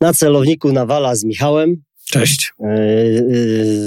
[0.00, 1.82] Na celowniku Nawala z Michałem.
[2.04, 2.52] Cześć.
[2.60, 3.22] E, e,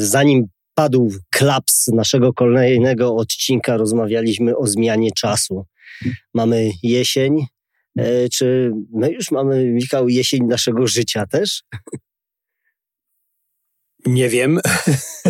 [0.05, 5.65] zanim padł klaps naszego kolejnego odcinka, rozmawialiśmy o zmianie czasu.
[6.33, 7.45] Mamy jesień.
[7.97, 11.63] E, czy my już mamy, Michał, jesień naszego życia też?
[14.05, 14.59] Nie wiem.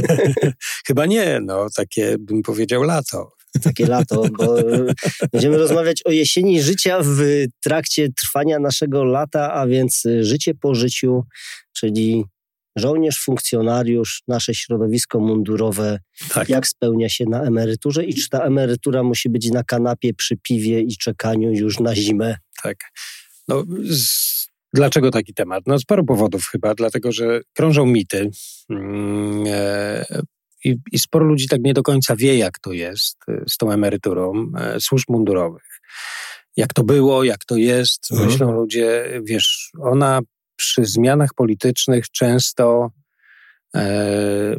[0.87, 3.31] Chyba nie, no takie bym powiedział lato.
[3.63, 4.55] Takie lato, bo
[5.31, 11.23] będziemy rozmawiać o jesieni życia w trakcie trwania naszego lata, a więc życie po życiu,
[11.73, 12.23] czyli
[12.75, 16.49] żołnierz, funkcjonariusz, nasze środowisko mundurowe, tak.
[16.49, 20.81] jak spełnia się na emeryturze i czy ta emerytura musi być na kanapie przy piwie
[20.81, 22.35] i czekaniu już na zimę.
[22.63, 22.77] Tak.
[23.47, 24.33] No, z
[24.73, 25.63] Dlaczego taki temat?
[25.67, 28.29] No z paru powodów chyba, dlatego że krążą mity
[28.69, 30.05] mm, e,
[30.63, 33.71] i, i sporo ludzi tak nie do końca wie, jak to jest e, z tą
[33.71, 35.81] emeryturą e, służb mundurowych.
[36.57, 38.29] Jak to było, jak to jest, mhm.
[38.29, 40.19] myślą ludzie, wiesz, ona
[40.55, 42.91] przy zmianach politycznych często
[43.75, 44.55] e,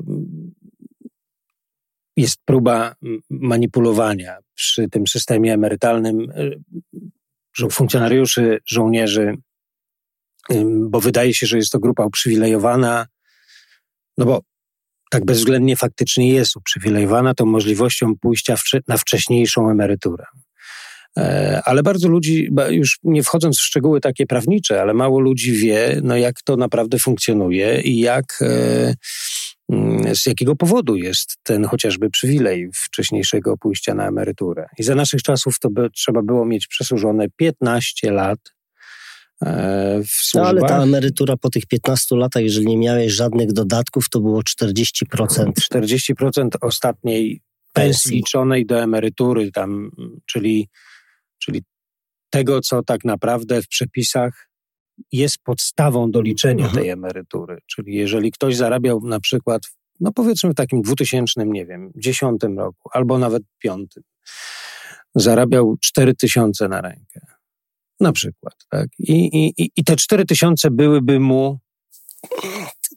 [2.17, 2.95] jest próba
[3.31, 6.33] manipulowania przy tym systemie emerytalnym
[7.57, 9.37] że funkcjonariuszy, żołnierzy
[10.89, 13.07] bo wydaje się, że jest to grupa uprzywilejowana,
[14.19, 14.41] no bo
[15.11, 18.57] tak bezwzględnie faktycznie jest uprzywilejowana tą możliwością pójścia
[18.89, 20.25] na wcześniejszą emeryturę.
[21.19, 26.01] E, ale bardzo ludzi, już nie wchodząc w szczegóły takie prawnicze, ale mało ludzi wie,
[26.03, 28.95] no jak to naprawdę funkcjonuje i jak, e,
[29.73, 34.67] mm, z jakiego powodu jest ten chociażby przywilej wcześniejszego pójścia na emeryturę.
[34.79, 38.54] I za naszych czasów to by, trzeba było mieć przesłużone 15 lat
[39.45, 44.09] E, w No ale ta emerytura po tych 15 latach, jeżeli nie miałeś żadnych dodatków,
[44.09, 45.53] to było 40%.
[45.73, 47.43] 40% ostatniej
[47.73, 49.91] pensji liczonej do emerytury, tam,
[50.27, 50.69] czyli,
[51.39, 51.63] czyli
[52.31, 54.49] tego, co tak naprawdę w przepisach
[55.13, 56.83] jest podstawą do liczenia mhm.
[56.83, 57.59] tej emerytury.
[57.67, 59.63] Czyli jeżeli ktoś zarabiał na przykład,
[60.01, 63.91] no powiedzmy w takim 2000, nie wiem, 10 roku, albo nawet 5,
[65.15, 67.34] zarabiał 4000 na rękę
[68.01, 68.55] na przykład.
[68.71, 68.89] Tak?
[68.99, 71.59] I, i, I te 4 tysiące byłyby mu.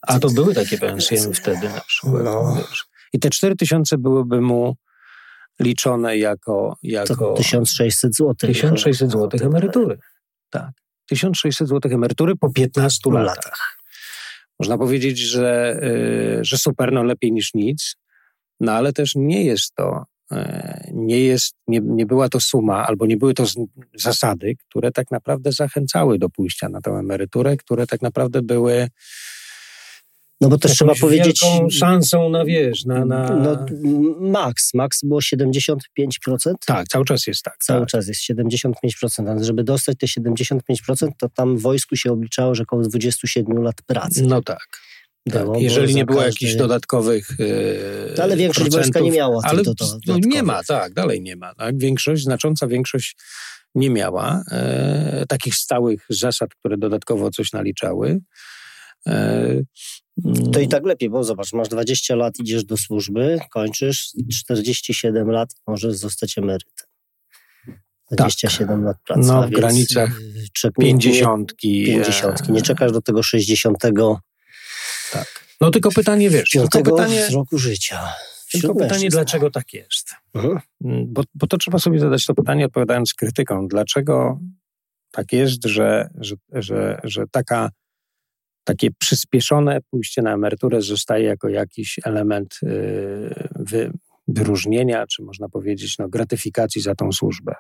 [0.02, 2.24] A to były takie pensje wtedy na przykład.
[2.24, 2.58] No.
[3.14, 4.76] I te 4 tysiące byłyby mu
[5.60, 6.78] liczone jako.
[6.84, 8.34] jako to 1600 zł.
[8.36, 9.98] 1600 zł emerytury.
[10.50, 10.72] Tak.
[11.10, 13.36] 1600 zł emerytury po 15 latach.
[13.36, 13.78] latach.
[14.60, 17.96] Można powiedzieć, że, y, że super, no lepiej niż nic,
[18.60, 23.06] no ale też nie jest to E, nie jest, nie, nie była to suma, albo
[23.06, 23.44] nie były to
[23.96, 28.90] zasady, które tak naprawdę zachęcały do pójścia na tę emeryturę, które tak naprawdę były
[30.42, 31.42] no bo też trzeba powiedzieć.
[31.72, 33.06] szansą na wiesz, na.
[33.06, 33.30] na...
[33.30, 33.66] No,
[34.20, 35.78] max, max było 75%.
[36.66, 37.58] Tak, cały czas jest tak.
[37.58, 37.90] Cały tak.
[37.90, 39.40] czas jest 75%.
[39.40, 40.60] A żeby dostać te 75%,
[41.20, 44.24] to tam w wojsku się obliczało, że około 27 lat pracy.
[44.24, 44.68] No tak.
[45.32, 46.32] Tak, jeżeli nie było każdy...
[46.32, 47.30] jakichś dodatkowych.
[47.40, 49.42] Yy, ale większość wojska nie miała.
[49.44, 49.64] Ale
[50.08, 51.56] no, nie ma, tak, dalej nie ma.
[51.56, 51.78] Tak?
[51.78, 53.16] Większość, znacząca większość
[53.76, 58.20] nie miała e, takich stałych zasad, które dodatkowo coś naliczały.
[59.08, 59.62] E,
[60.54, 65.50] to i tak lepiej, bo zobacz, masz 20 lat, idziesz do służby, kończysz, 47 lat
[65.68, 66.88] możesz zostać emerytem.
[68.12, 68.86] 27 tak.
[68.86, 69.28] lat pracy.
[69.28, 70.20] No, w granicach
[70.80, 71.56] 50.
[71.56, 72.50] 50.
[72.50, 73.78] Nie czekasz do tego 60
[75.12, 75.48] tak.
[75.62, 77.28] No tylko pytanie, wiesz, tylko pytanie...
[77.34, 78.14] roku życia.
[78.52, 80.12] Tylko pytanie, dlaczego tak jest?
[80.34, 80.60] Mhm.
[80.86, 83.68] Mm, bo, bo to trzeba sobie zadać to pytanie, odpowiadając krytyką.
[83.68, 84.40] Dlaczego
[85.12, 87.70] tak jest, że, że, że, że taka,
[88.64, 93.92] takie przyspieszone pójście na emeryturę zostaje jako jakiś element yy, wy,
[94.28, 97.56] wyróżnienia, czy można powiedzieć, no, gratyfikacji za tą służbę?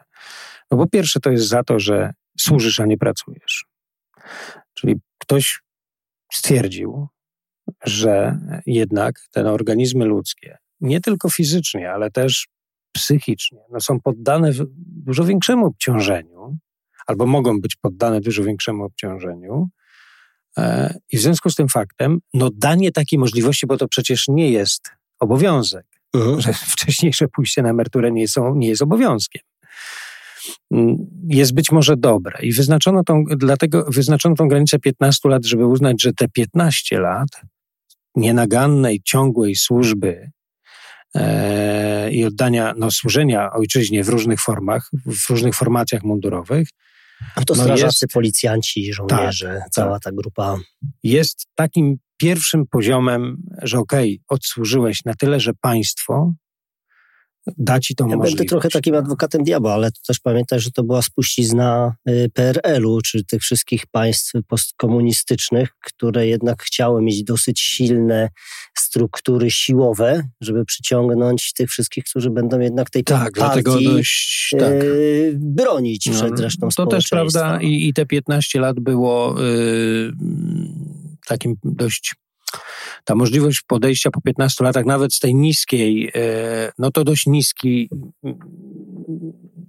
[0.72, 3.66] No bo pierwsze to jest za to, że służysz, a nie pracujesz.
[4.74, 5.62] Czyli ktoś
[6.34, 7.08] stwierdził,
[7.85, 12.47] że jednak te organizmy ludzkie, nie tylko fizycznie, ale też
[12.91, 16.57] psychicznie, no są poddane dużo większemu obciążeniu,
[17.07, 19.69] albo mogą być poddane dużo większemu obciążeniu.
[20.57, 24.52] E, I w związku z tym faktem, no danie takiej możliwości, bo to przecież nie
[24.52, 25.85] jest obowiązek,
[26.16, 26.40] uh-huh.
[26.40, 29.41] że wcześniejsze pójście na emeryturę nie, są, nie jest obowiązkiem
[31.28, 32.40] jest być może dobre.
[32.41, 37.28] I wyznaczono tą, dlatego wyznaczono tą granicę 15 lat, żeby uznać, że te 15 lat
[38.17, 40.31] nienagannej, ciągłej służby
[41.16, 46.67] e, i oddania, no, służenia ojczyźnie w różnych formach, w różnych formacjach mundurowych.
[47.35, 50.03] A to no strażacy, jest, policjanci, żołnierze, tak, cała tak.
[50.03, 50.58] ta grupa.
[51.03, 56.34] Jest takim pierwszym poziomem, że okej, okay, odsłużyłeś na tyle, że państwo
[57.58, 58.35] da ci tą ja możliwość.
[58.35, 63.02] Będę trochę takim adwokatem diabła, ale to też pamiętaj, że to była spuścizna y, PRL-u,
[63.02, 68.29] czy tych wszystkich państw postkomunistycznych, które jednak chciały mieć dosyć silne
[68.78, 74.72] struktury siłowe, żeby przyciągnąć tych wszystkich, którzy będą jednak tej tak, partii dość, tak.
[74.72, 80.11] Y, bronić przed no, resztą To też prawda i, i te 15 lat było yy,
[81.28, 82.16] takim dość
[83.07, 87.89] ta możliwość podejścia po 15 latach, nawet z tej niskiej, e, no to dość niski,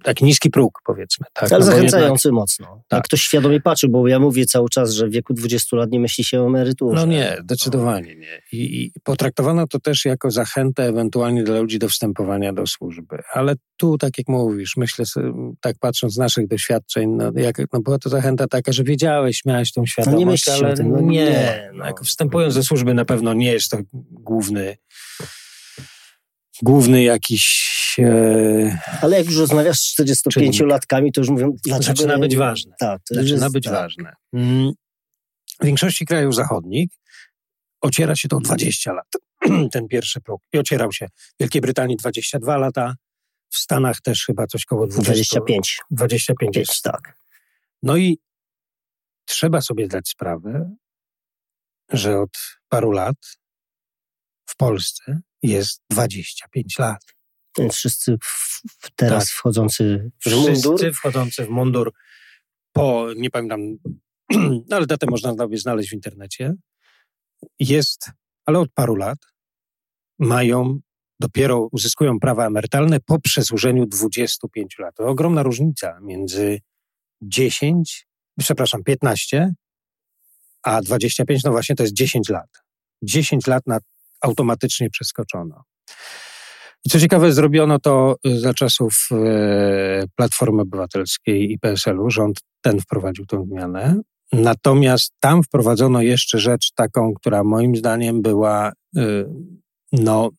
[0.03, 1.25] taki niski próg, powiedzmy.
[1.33, 1.51] Tak?
[1.51, 2.83] Ale no zachęcający jednak, mocno.
[2.87, 3.03] Tak.
[3.03, 6.23] ktoś świadomie patrzy, bo ja mówię cały czas, że w wieku 20 lat nie myśli
[6.23, 6.95] się o emeryturze.
[6.95, 8.41] No nie, zdecydowanie nie.
[8.51, 13.17] I, I potraktowano to też jako zachętę ewentualnie dla ludzi do wstępowania do służby.
[13.33, 15.05] Ale tu, tak jak mówisz, myślę,
[15.61, 19.73] tak patrząc z naszych doświadczeń, no, jak, no była to zachęta taka, że wiedziałeś, miałeś
[19.73, 21.85] tą świadomość, no nie ale tym, no nie, nie no.
[21.85, 23.77] Jak wstępując do służby na pewno nie jest to
[24.11, 24.77] główny
[26.61, 27.95] główny jakiś...
[27.99, 28.79] E...
[29.01, 31.97] Ale jak już rozmawiasz z 45-latkami, to już mówią, dlaczego...
[31.97, 32.75] Zaczyna być ważne.
[32.79, 33.73] Tak, to Zaczyna jest, być tak.
[33.73, 34.13] ważne.
[34.33, 34.71] Mm.
[35.61, 36.89] W większości krajów zachodnich
[37.81, 39.07] ociera się to 20 lat,
[39.73, 40.41] ten pierwszy próg.
[40.53, 42.95] I ocierał się w Wielkiej Brytanii 22 lata,
[43.49, 45.79] w Stanach też chyba coś koło 20, 25.
[45.91, 46.81] 25 jest.
[46.81, 47.17] tak.
[47.83, 48.17] No i
[49.25, 50.75] trzeba sobie zdać sprawę,
[51.91, 52.37] że od
[52.69, 53.15] paru lat
[54.45, 57.01] w Polsce jest 25 lat.
[57.57, 58.61] Więc wszyscy w,
[58.95, 59.33] teraz tak.
[59.33, 60.77] wchodzący w wszyscy mundur?
[60.77, 61.93] Wszyscy wchodzący w mundur
[62.73, 63.59] po, nie pamiętam,
[64.71, 66.53] ale datę można sobie znaleźć w internecie,
[67.59, 68.11] jest,
[68.45, 69.17] ale od paru lat
[70.19, 70.79] mają,
[71.19, 74.95] dopiero uzyskują prawa emerytalne po przesłużeniu 25 lat.
[74.95, 76.59] To ogromna różnica między
[77.21, 78.07] 10,
[78.39, 79.53] przepraszam, 15,
[80.63, 82.49] a 25, no właśnie to jest 10 lat.
[83.03, 83.79] 10 lat na
[84.21, 85.63] automatycznie przeskoczono.
[86.85, 92.09] I co ciekawe, zrobiono to y, za czasów e, Platformy Obywatelskiej i PSL-u.
[92.09, 94.01] Rząd ten wprowadził tę zmianę.
[94.31, 99.25] Natomiast tam wprowadzono jeszcze rzecz taką, która moim zdaniem była y,
[99.91, 100.29] no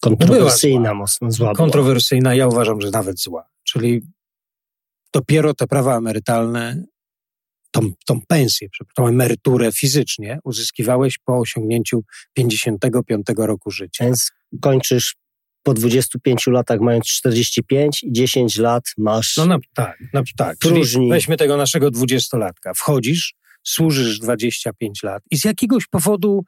[0.00, 1.52] kontrowersyjna, była mocno zła.
[1.52, 3.48] Kontrowersyjna, ja uważam, że nawet zła.
[3.64, 4.00] Czyli
[5.12, 6.84] dopiero te prawa emerytalne
[7.74, 12.04] tą, tą pensję, tą emeryturę fizycznie uzyskiwałeś po osiągnięciu
[12.34, 14.04] 55 roku życia.
[14.04, 14.30] Więc
[14.60, 15.14] kończysz
[15.62, 19.36] po 25 latach mając 45 i 10 lat masz.
[19.36, 20.58] No, no tak, no, tak.
[20.58, 21.08] Próżni.
[21.10, 22.74] weźmy tego naszego dwudziestolatka.
[22.74, 26.44] Wchodzisz, służysz 25 lat i z jakiegoś powodu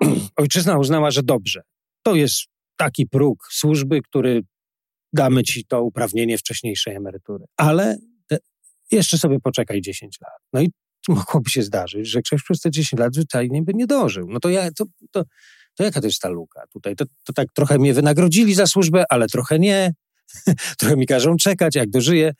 [0.36, 1.62] ojczyzna uznała, że dobrze.
[2.02, 2.42] To jest
[2.76, 4.42] taki próg służby, który
[5.12, 7.44] damy ci to uprawnienie wcześniejszej emerytury.
[7.56, 7.96] Ale
[8.92, 10.40] jeszcze sobie poczekaj 10 lat.
[10.52, 10.70] No i
[11.08, 14.28] mogłoby się zdarzyć, że ktoś przez te 10 lat zwyczajnie by nie dożył.
[14.30, 15.24] No to ja, to, to,
[15.74, 16.96] to jaka to jest ta luka tutaj?
[16.96, 19.94] To, to tak trochę mnie wynagrodzili za służbę, ale trochę nie.
[20.78, 22.32] trochę mi każą czekać, jak dożyję.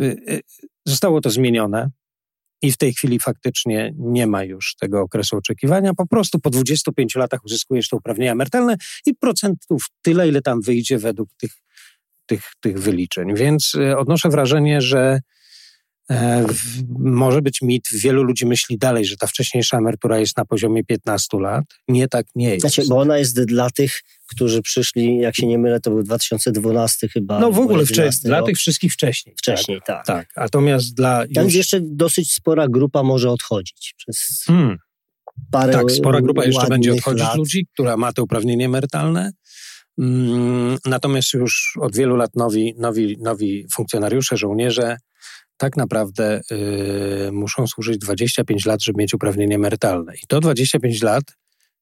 [0.00, 0.40] Y, y,
[0.86, 1.90] zostało to zmienione
[2.62, 5.94] i w tej chwili faktycznie nie ma już tego okresu oczekiwania.
[5.94, 8.76] Po prostu po 25 latach uzyskujesz to uprawnienia emerytalne
[9.06, 11.52] i procentów tyle, ile tam wyjdzie według tych,
[12.26, 13.34] tych, tych wyliczeń.
[13.34, 15.20] Więc y, odnoszę wrażenie, że
[16.10, 16.46] E,
[16.98, 21.38] może być mit, wielu ludzi myśli dalej, że ta wcześniejsza emerytura jest na poziomie 15
[21.40, 21.64] lat.
[21.88, 22.60] Nie, tak nie jest.
[22.60, 27.08] Znaczy, bo ona jest dla tych, którzy przyszli, jak się nie mylę, to był 2012
[27.08, 27.40] chyba.
[27.40, 29.34] No w ogóle wcześniej, dla tych wszystkich wcześniej.
[29.38, 30.06] Wcześniej, tak.
[30.06, 30.36] Tak, tak.
[30.36, 31.24] natomiast dla...
[31.34, 31.54] Tam już...
[31.54, 34.78] jeszcze dosyć spora grupa może odchodzić przez hmm.
[35.50, 37.36] parę Tak, spora grupa jeszcze będzie odchodzić lat.
[37.36, 39.32] ludzi, która ma te uprawnienie emerytalne.
[39.98, 44.96] Mm, natomiast już od wielu lat nowi, nowi, nowi funkcjonariusze, żołnierze
[45.56, 46.40] tak naprawdę
[47.28, 50.12] y, muszą służyć 25 lat, żeby mieć uprawnienie emerytalne.
[50.22, 51.24] I to 25 lat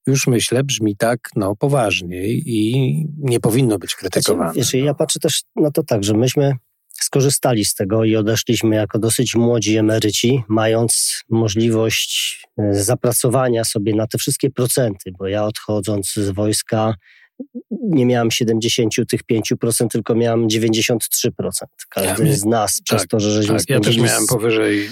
[0.07, 4.53] już myślę brzmi tak no, poważnie i nie powinno być krytykowane.
[4.53, 6.53] Wiesz, ja patrzę też na to tak, że myśmy
[6.89, 14.07] skorzystali z tego i odeszliśmy jako dosyć młodzi emeryci, mając możliwość y, zapracowania sobie na
[14.07, 16.95] te wszystkie procenty, bo ja odchodząc z wojska
[17.71, 21.31] nie miałem 70 tych 5%, tylko miałem 93%.
[21.89, 24.89] Każdy ja z nas tak, przez to, że żeśmy tak, Ja też miałem powyżej,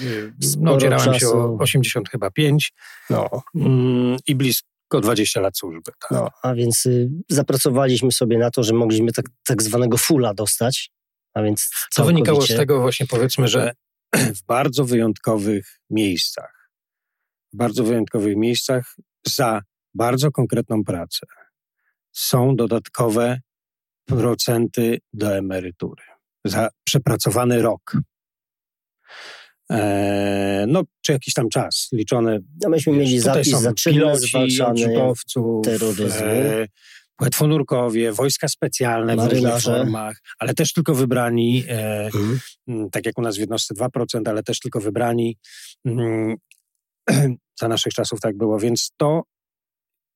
[0.59, 2.73] no udzierałem się o 80 chyba 5
[3.11, 3.43] no.
[3.55, 5.93] Mm, i blisko 20 lat służby.
[6.01, 6.11] Tak.
[6.11, 10.91] No, a więc y, zapracowaliśmy sobie na to, że mogliśmy tak, tak zwanego fula dostać,
[11.35, 13.73] a więc Co wynikało z tego właśnie powiedzmy, że
[14.39, 16.71] w bardzo wyjątkowych miejscach,
[17.53, 19.63] w bardzo wyjątkowych miejscach za
[19.95, 21.27] bardzo konkretną pracę
[22.13, 23.41] są dodatkowe
[24.07, 26.03] procenty do emerytury
[26.45, 27.97] za przepracowany rok.
[29.71, 32.41] E, no, czy jakiś tam czas liczony.
[32.63, 35.13] No myśmy mieli zapis za czynne zwalczanie
[35.65, 36.27] terroryzmu.
[36.27, 36.67] E,
[37.17, 39.41] płetwonurkowie, wojska specjalne Marynarze.
[39.41, 42.91] w różnych formach, ale też tylko wybrani, e, mhm.
[42.91, 45.37] tak jak u nas w jednostce 2%, ale też tylko wybrani.
[45.85, 46.37] Mm,
[47.61, 49.23] za naszych czasów tak było, więc to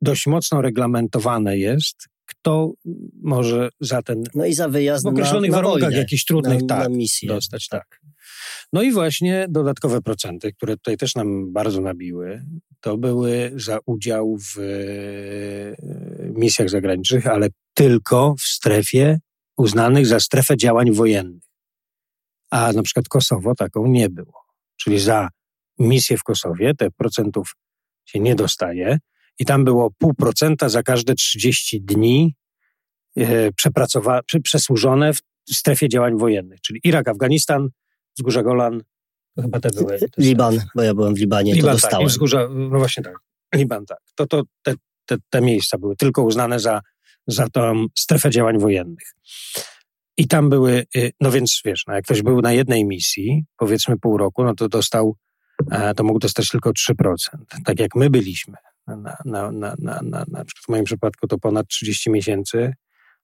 [0.05, 2.73] dość mocno reglamentowane jest, kto
[3.23, 4.25] może za ten.
[4.35, 6.97] No i za wyjazd w określonych na, na warunkach wojnę, jakichś trudnych na, tak, na
[6.97, 7.29] misję.
[7.29, 7.69] dostać.
[7.69, 8.01] Tak.
[8.73, 12.43] No i właśnie dodatkowe procenty, które tutaj też nam bardzo nabiły,
[12.81, 14.63] to były za udział w e,
[16.33, 19.19] misjach zagranicznych, ale tylko w strefie
[19.57, 21.43] uznanych za strefę działań wojennych.
[22.51, 24.45] A na przykład Kosowo taką nie było.
[24.77, 25.29] Czyli za
[25.79, 27.55] misję w Kosowie te procentów
[28.05, 28.99] się nie dostaje
[29.39, 32.35] i tam było pół procenta za każde 30 dni
[33.17, 37.69] e, przepracowa- przesłużone w strefie działań wojennych, czyli Irak, Afganistan,
[38.17, 38.83] Wzgórza Golan,
[39.37, 39.99] to chyba te były.
[39.99, 42.07] Te Liban, bo ja byłem w Libanie, Liban, to tak, dostałem.
[42.07, 43.15] Tak, wzgórza, no właśnie tak,
[43.55, 43.99] Liban tak.
[44.15, 44.75] To, to te,
[45.07, 46.81] te, te miejsca były tylko uznane za,
[47.27, 49.15] za tą strefę działań wojennych.
[50.17, 53.99] I tam były, y, no więc wiesz, no jak ktoś był na jednej misji, powiedzmy
[53.99, 55.17] pół roku, no to dostał,
[55.71, 57.15] e, to mógł dostać tylko 3%.
[57.65, 58.55] Tak jak my byliśmy,
[58.87, 62.73] na, na, na, na, na, na przykład w moim przypadku to ponad 30 miesięcy,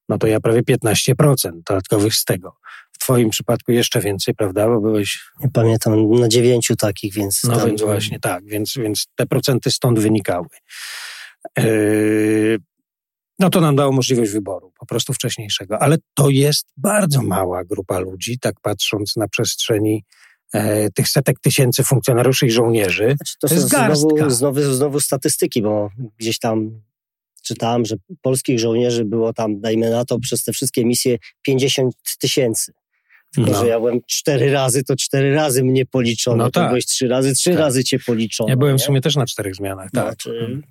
[0.09, 2.57] no to ja prawie 15% dodatkowych z tego.
[2.91, 4.67] W twoim przypadku jeszcze więcej, prawda?
[4.67, 5.19] Bo byłeś...
[5.39, 7.43] Nie pamiętam, na dziewięciu takich, więc...
[7.43, 10.47] No więc właśnie, tak, więc, więc te procenty stąd wynikały.
[11.57, 12.57] Yy,
[13.39, 15.81] no to nam dało możliwość wyboru, po prostu wcześniejszego.
[15.81, 20.03] Ale to jest bardzo mała grupa ludzi, tak patrząc na przestrzeni
[20.53, 23.15] e, tych setek tysięcy funkcjonariuszy i żołnierzy.
[23.17, 26.81] Znaczy, to, to jest znowu, znowu, znowu statystyki, bo gdzieś tam
[27.43, 32.71] czytałem, że polskich żołnierzy było tam, dajmy na to, przez te wszystkie misje 50 tysięcy.
[33.35, 33.59] Tylko, no.
[33.59, 36.43] że ja byłem cztery razy, to cztery razy mnie policzono.
[36.43, 36.67] No tak.
[36.67, 37.59] byłeś trzy razy, trzy tak.
[37.59, 38.49] razy cię policzono.
[38.49, 38.79] Ja byłem nie?
[38.79, 40.05] w sumie też na czterech zmianach, tak.
[40.05, 40.61] Znaczy,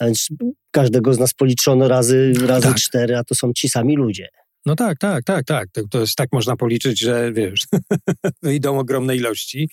[0.00, 0.28] a więc
[0.70, 2.76] każdego z nas policzono razy, razy tak.
[2.76, 4.28] cztery, a to są ci sami ludzie.
[4.66, 5.68] No tak, tak, tak, tak.
[5.72, 7.66] To, to jest tak można policzyć, że wiesz,
[8.42, 9.70] wyjdą ogromne ilości,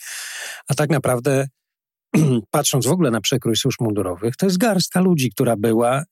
[0.68, 1.48] a tak naprawdę
[2.52, 6.04] patrząc w ogóle na przekrój służb mundurowych, to jest garstka ludzi, która była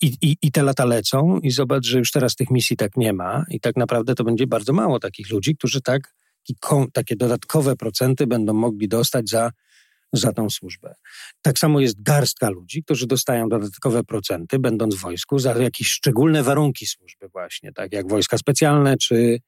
[0.00, 3.12] i, i, I te lata lecą i zobacz, że już teraz tych misji tak nie
[3.12, 6.14] ma i tak naprawdę to będzie bardzo mało takich ludzi, którzy tak,
[6.92, 9.50] takie dodatkowe procenty będą mogli dostać za,
[10.12, 10.94] za tą służbę.
[11.42, 16.42] Tak samo jest garstka ludzi, którzy dostają dodatkowe procenty, będąc w wojsku, za jakieś szczególne
[16.42, 19.38] warunki służby właśnie, tak jak wojska specjalne czy...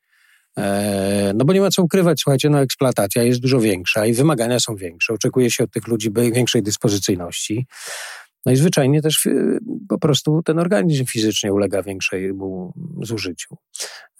[0.58, 4.60] E, no bo nie ma co ukrywać, słuchajcie, no eksploatacja jest dużo większa i wymagania
[4.60, 5.14] są większe.
[5.14, 7.66] Oczekuje się od tych ludzi większej dyspozycyjności.
[8.46, 13.56] No i zwyczajnie też y, po prostu ten organizm fizycznie ulega większemu zużyciu.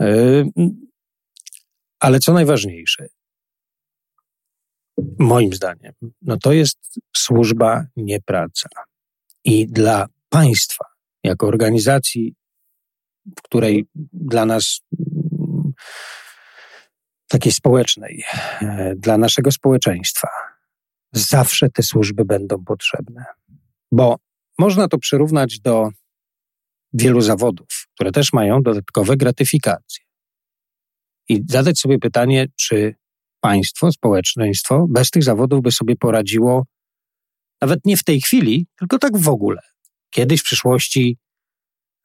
[0.03, 0.45] Y,
[2.01, 3.07] ale co najważniejsze,
[5.19, 6.79] moim zdaniem, no to jest
[7.17, 8.69] służba, nie praca.
[9.45, 10.85] I dla państwa,
[11.25, 12.35] jako organizacji,
[13.39, 14.81] w której dla nas
[17.29, 18.25] takiej społecznej,
[18.63, 20.29] e, dla naszego społeczeństwa,
[21.13, 23.25] zawsze te służby będą potrzebne
[23.95, 24.17] bo
[24.59, 25.91] można to przyrównać do
[26.93, 30.05] wielu zawodów, które też mają dodatkowe gratyfikacje.
[31.29, 32.95] I zadać sobie pytanie, czy
[33.45, 36.67] państwo, społeczeństwo bez tych zawodów by sobie poradziło,
[37.63, 39.61] nawet nie w tej chwili, tylko tak w ogóle.
[40.11, 41.19] Kiedyś w przyszłości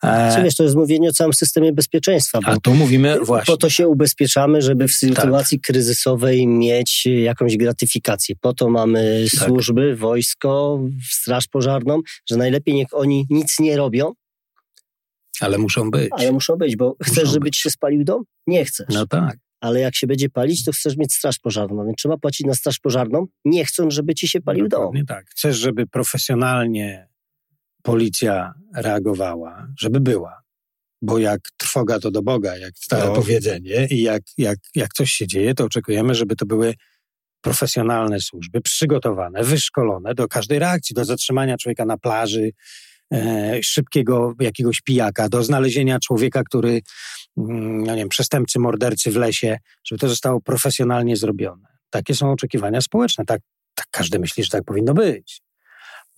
[0.04, 0.44] E...
[0.44, 2.40] Wiesz, to jest mówienie o całym systemie bezpieczeństwa.
[2.46, 3.54] A tu mówimy właśnie.
[3.54, 5.66] Po to się ubezpieczamy, żeby w sytuacji tak.
[5.66, 8.36] kryzysowej mieć jakąś gratyfikację.
[8.42, 9.48] Po to mamy tak.
[9.48, 10.80] służby, wojsko,
[11.12, 14.12] straż pożarną, że najlepiej niech oni nic nie robią.
[15.40, 16.10] Ale muszą być.
[16.12, 17.56] Ale muszą być, bo muszą chcesz, żeby być.
[17.56, 18.24] ci się spalił dom?
[18.48, 18.88] Nie chcesz.
[18.90, 19.38] No tak.
[19.62, 22.80] Ale jak się będzie palić, to chcesz mieć straż pożarną, więc trzeba płacić na straż
[22.80, 24.96] pożarną, nie chcąc, żeby ci się palił dom.
[24.96, 25.30] Nie tak.
[25.30, 27.08] Chcesz, żeby profesjonalnie
[27.84, 30.42] policja reagowała, żeby była.
[31.02, 33.14] Bo jak trwoga to do Boga, jak stare no.
[33.14, 36.74] powiedzenie, i jak, jak, jak coś się dzieje, to oczekujemy, żeby to były
[37.42, 42.52] profesjonalne służby, przygotowane, wyszkolone do każdej reakcji, do zatrzymania człowieka na plaży,
[43.64, 46.82] szybkiego jakiegoś pijaka, do znalezienia człowieka, który,
[47.38, 51.68] no nie wiem, przestępcy, mordercy w lesie, żeby to zostało profesjonalnie zrobione.
[51.90, 53.26] Takie są oczekiwania społeczne.
[53.26, 53.42] Tak,
[53.76, 55.42] tak każdy myśli, że tak powinno być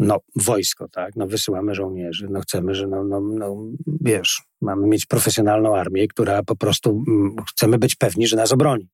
[0.02, 3.56] no, wojsko, tak, no wysyłamy żołnierzy, no chcemy, że no, no, no
[4.02, 8.90] wiesz, mamy mieć profesjonalną armię, która po prostu mm, chcemy być pewni, że nas obroni.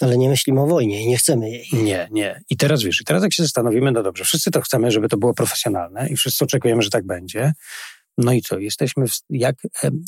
[0.00, 1.68] Ale nie myślimy o wojnie i nie chcemy jej.
[1.72, 2.40] Nie, nie.
[2.50, 5.16] I teraz wiesz, i teraz jak się zastanowimy, no dobrze, wszyscy to chcemy, żeby to
[5.16, 7.52] było profesjonalne i wszyscy oczekujemy, że tak będzie.
[8.18, 9.56] No i co, jesteśmy, w, jak,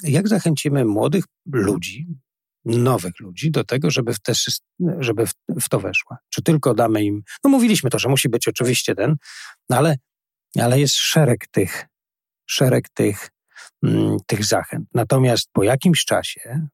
[0.03, 2.07] jak zachęcimy młodych ludzi,
[2.64, 4.33] nowych ludzi do tego, żeby w, te,
[4.99, 5.26] żeby
[5.61, 6.19] w, to weszła?
[6.29, 9.17] Czy tylko damy im, no mówiliśmy to, że musi być oczywiście ten,
[9.71, 9.97] no ale,
[10.61, 11.87] ale jest szereg tych,
[12.47, 13.31] szereg tych
[13.83, 14.88] mm, tych zachęt.
[14.95, 16.67] Natomiast po jakimś czasie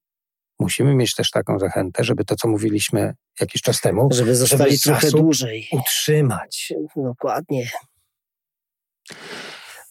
[0.60, 4.82] musimy mieć też taką zachętę, żeby to, co mówiliśmy jakiś czas temu, żeby zostali żeby
[4.82, 5.68] trochę dłużej.
[5.72, 6.72] Utrzymać.
[6.96, 7.70] Dokładnie.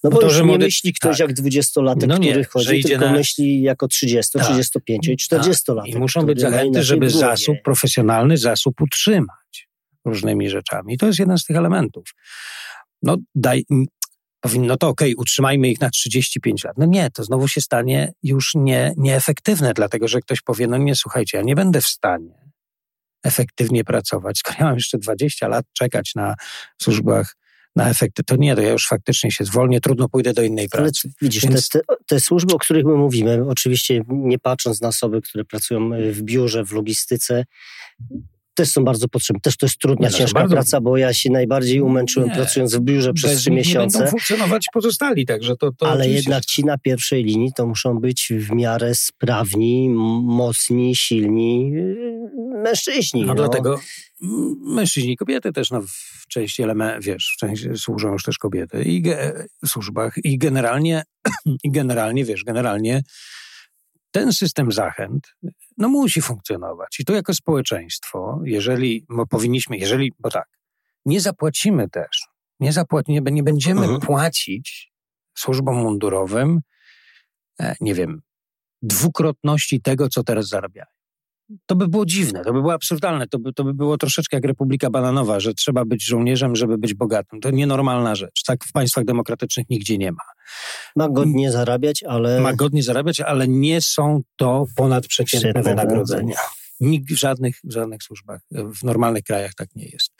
[0.03, 0.65] No bo, to, że nie młody...
[0.65, 1.27] myśli ktoś tak.
[1.27, 3.11] jak dwudziestolatek, no który chodzi, tylko na...
[3.11, 4.47] myśli jako 30, tak.
[4.47, 5.87] 35 i 40 lat.
[5.87, 9.69] I muszą być zachęty, żeby zasób, profesjonalny zasób utrzymać
[10.05, 10.93] różnymi rzeczami.
[10.93, 12.13] I to jest jeden z tych elementów.
[13.03, 13.65] No daj,
[14.41, 16.77] powinno to okej, okay, utrzymajmy ich na 35 lat.
[16.77, 20.95] No nie, to znowu się stanie już nie, nieefektywne, dlatego że ktoś powie, no nie,
[20.95, 22.49] słuchajcie, ja nie będę w stanie
[23.23, 26.35] efektywnie pracować, skoro ja mam jeszcze 20 lat czekać na
[26.81, 27.35] służbach
[27.75, 28.23] na efekty.
[28.23, 30.99] To nie, to ja już faktycznie się zwolnię, trudno pójdę do innej pracy.
[31.03, 31.69] Ale widzisz, Więc...
[31.69, 36.21] te, te, służby, o których my mówimy, oczywiście nie patrząc na osoby, które pracują w
[36.21, 37.45] biurze, w logistyce,
[38.59, 39.41] też są bardzo potrzebne.
[39.41, 40.55] Też to jest trudna, nie, no, ciężka bardzo...
[40.55, 42.35] praca, bo ja się najbardziej umęczyłem nie.
[42.35, 43.97] pracując w biurze przez trzy miesiące.
[43.97, 46.17] Nie będą funkcjonować pozostali, także to, to Ale oczywiście...
[46.17, 49.89] jednak ci na pierwszej linii to muszą być w miarę sprawni,
[50.23, 53.21] mocni, silni yy, mężczyźni.
[53.21, 53.35] No, no.
[53.35, 53.79] dlatego
[54.61, 59.01] mężczyźni, kobiety też no, w części element, wiesz, w części służą już też kobiety i
[59.01, 59.33] ge,
[59.65, 61.03] służbach i generalnie,
[61.63, 63.03] i generalnie, wiesz, generalnie
[64.11, 65.35] ten system zachęt
[65.77, 66.99] no, musi funkcjonować.
[66.99, 70.47] I to jako społeczeństwo, jeżeli bo powinniśmy, jeżeli, bo tak,
[71.05, 72.27] nie zapłacimy też,
[72.59, 73.99] nie, zapłacimy, nie, nie będziemy mhm.
[73.99, 74.91] płacić
[75.37, 76.59] służbom mundurowym,
[77.59, 78.21] e, nie wiem,
[78.81, 80.98] dwukrotności tego, co teraz zarabiają
[81.65, 84.45] to by było dziwne, to by było absurdalne, to by, to by było troszeczkę jak
[84.45, 87.39] Republika Bananowa, że trzeba być żołnierzem, żeby być bogatym.
[87.41, 88.43] To nienormalna rzecz.
[88.43, 90.23] Tak w państwach demokratycznych nigdzie nie ma.
[90.95, 92.41] Ma godnie zarabiać, ale...
[92.41, 96.35] Ma godnie zarabiać, ale nie są to ponadprzeciętne wynagrodzenia.
[96.79, 100.11] Nikt w żadnych, w żadnych służbach, w normalnych krajach tak nie jest.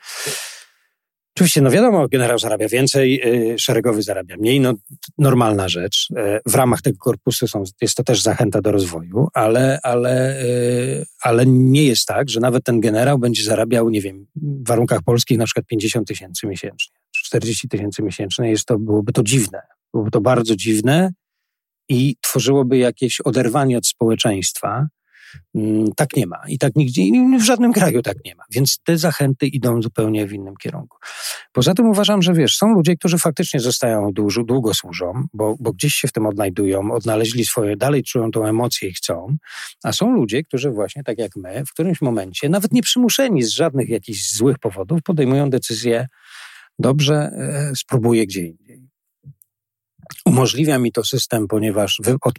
[1.36, 3.20] Oczywiście, no wiadomo, generał zarabia więcej,
[3.52, 4.74] y, szeregowy zarabia mniej, no
[5.18, 6.08] normalna rzecz.
[6.10, 11.06] Y, w ramach tego korpusu są, jest to też zachęta do rozwoju, ale, ale, y,
[11.22, 15.38] ale nie jest tak, że nawet ten generał będzie zarabiał, nie wiem, w warunkach polskich
[15.38, 18.50] na przykład 50 tysięcy miesięcznie, czy 40 tysięcy miesięcznie.
[18.50, 19.62] Jest to, byłoby to dziwne.
[19.92, 21.12] Byłoby to bardzo dziwne
[21.88, 24.86] i tworzyłoby jakieś oderwanie od społeczeństwa,
[25.96, 26.40] tak nie ma.
[26.48, 27.02] I tak nigdzie,
[27.38, 28.44] w żadnym kraju tak nie ma.
[28.50, 30.98] Więc te zachęty idą zupełnie w innym kierunku.
[31.52, 35.72] Poza tym uważam, że wiesz, są ludzie, którzy faktycznie zostają długo, długo służą, bo, bo
[35.72, 39.36] gdzieś się w tym odnajdują, odnaleźli swoje, dalej czują tą emocję i chcą,
[39.84, 43.48] a są ludzie, którzy właśnie tak jak my, w którymś momencie, nawet nie przymuszeni z
[43.48, 46.06] żadnych jakichś złych powodów, podejmują decyzję,
[46.78, 48.88] dobrze, e, spróbuję gdzie indziej.
[50.26, 52.34] Umożliwia mi to system, ponieważ wy, od,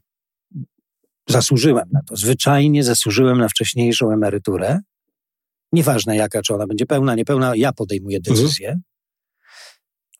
[1.29, 2.15] zasłużyłem na to.
[2.15, 4.79] Zwyczajnie zasłużyłem na wcześniejszą emeryturę.
[5.71, 8.35] Nieważne jaka, czy ona będzie pełna, niepełna, ja podejmuję mhm.
[8.35, 8.67] decyzję.
[8.67, 8.83] Mhm.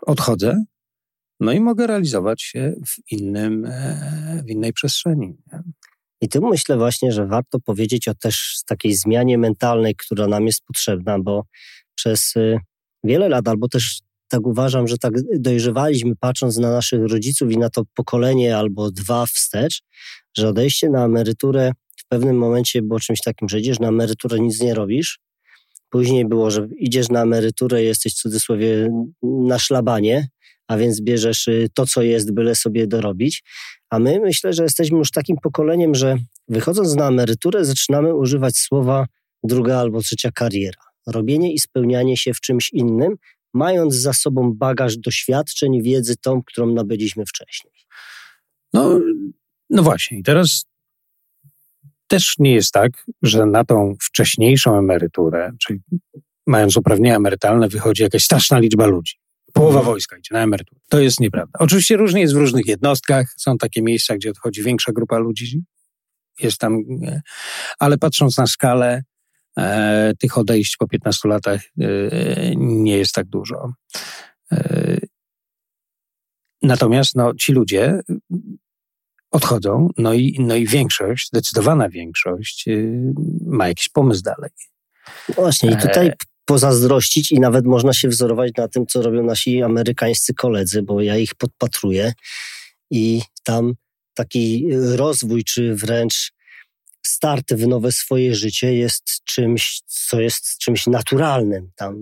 [0.02, 0.64] Odchodzę.
[1.40, 5.38] No i mogę realizować się w, innym, e, w innej przestrzeni.
[6.22, 10.62] I tu myślę właśnie, że warto powiedzieć o też takiej zmianie mentalnej, która nam jest
[10.66, 11.46] potrzebna, bo
[11.96, 12.58] przez y,
[13.04, 14.00] wiele lat, albo też
[14.32, 19.26] tak uważam, że tak dojrzewaliśmy patrząc na naszych rodziców i na to pokolenie albo dwa
[19.26, 19.82] wstecz,
[20.38, 24.62] że odejście na emeryturę w pewnym momencie było czymś takim, że idziesz na emeryturę, nic
[24.62, 25.20] nie robisz.
[25.90, 28.90] Później było, że idziesz na emeryturę, jesteś w cudzysłowie
[29.24, 30.28] na szlabanie,
[30.68, 33.44] a więc bierzesz y, to, co jest, byle sobie dorobić.
[33.90, 36.18] A my myślę, że jesteśmy już takim pokoleniem, że
[36.48, 39.06] wychodząc na emeryturę, zaczynamy używać słowa
[39.44, 40.82] druga albo trzecia kariera.
[41.08, 43.16] Robienie i spełnianie się w czymś innym,
[43.54, 47.74] mając za sobą bagaż doświadczeń, wiedzy tą, którą nabyliśmy wcześniej.
[48.74, 49.00] No,
[49.70, 50.66] no właśnie, i teraz
[52.08, 55.80] też nie jest tak, że na tą wcześniejszą emeryturę, czyli
[56.48, 59.14] mając uprawnienia emerytalne, wychodzi jakaś straszna liczba ludzi.
[59.54, 59.94] Połowa mhm.
[59.94, 60.82] wojska idzie na emeryturę.
[60.90, 61.60] To jest nieprawda.
[61.60, 63.34] Oczywiście różnie jest w różnych jednostkach.
[63.38, 65.64] Są takie miejsca, gdzie odchodzi większa grupa ludzi.
[66.40, 66.78] Jest tam,
[67.80, 69.04] ale patrząc na skalę,
[70.20, 71.90] tych odejść po 15 latach e,
[72.56, 73.74] nie jest tak dużo.
[74.52, 74.98] E,
[76.62, 78.00] natomiast no, ci ludzie
[79.32, 82.66] odchodzą, no i, no i większość, zdecydowana większość
[83.46, 84.50] ma jakiś pomysł dalej.
[85.36, 86.14] Właśnie, i tutaj e...
[86.46, 91.18] pozazdrościć i nawet można się wzorować na tym, co robią nasi amerykańscy koledzy, bo ja
[91.18, 92.14] ich podpatruję
[92.92, 93.74] i tam
[94.14, 96.34] taki rozwój, czy wręcz
[97.02, 101.72] start w nowe swoje życie jest czymś, co jest czymś naturalnym.
[101.76, 101.96] Tam,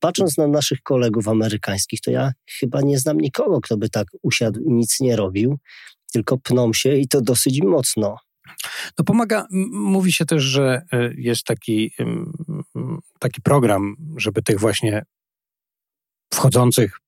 [0.00, 4.60] patrząc na naszych kolegów amerykańskich, to ja chyba nie znam nikogo, kto by tak usiadł
[4.60, 5.58] i nic nie robił,
[6.12, 8.16] tylko pną się i to dosyć mocno.
[8.94, 11.94] To pomaga, mówi się też, że e, jest taki,
[13.18, 15.04] taki program, żeby tych właśnie
[16.34, 16.98] wchodzących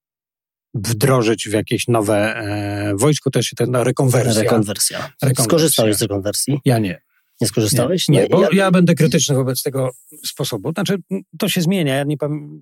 [0.74, 4.42] wdrożyć w jakieś nowe e, wojsko, to jest ta no, rekonwersja.
[4.42, 4.98] rekonwersja.
[4.98, 5.44] rekonwersja.
[5.44, 6.58] Skorzystałeś z rekonwersji?
[6.64, 7.02] Ja nie.
[7.40, 8.08] Nie skorzystałeś?
[8.08, 8.48] Nie, nie bo ja...
[8.52, 8.70] ja...
[8.70, 9.90] będę krytyczny wobec tego
[10.26, 10.72] sposobu.
[10.72, 10.98] Znaczy,
[11.38, 11.94] to się zmienia.
[11.94, 12.16] Ja nie,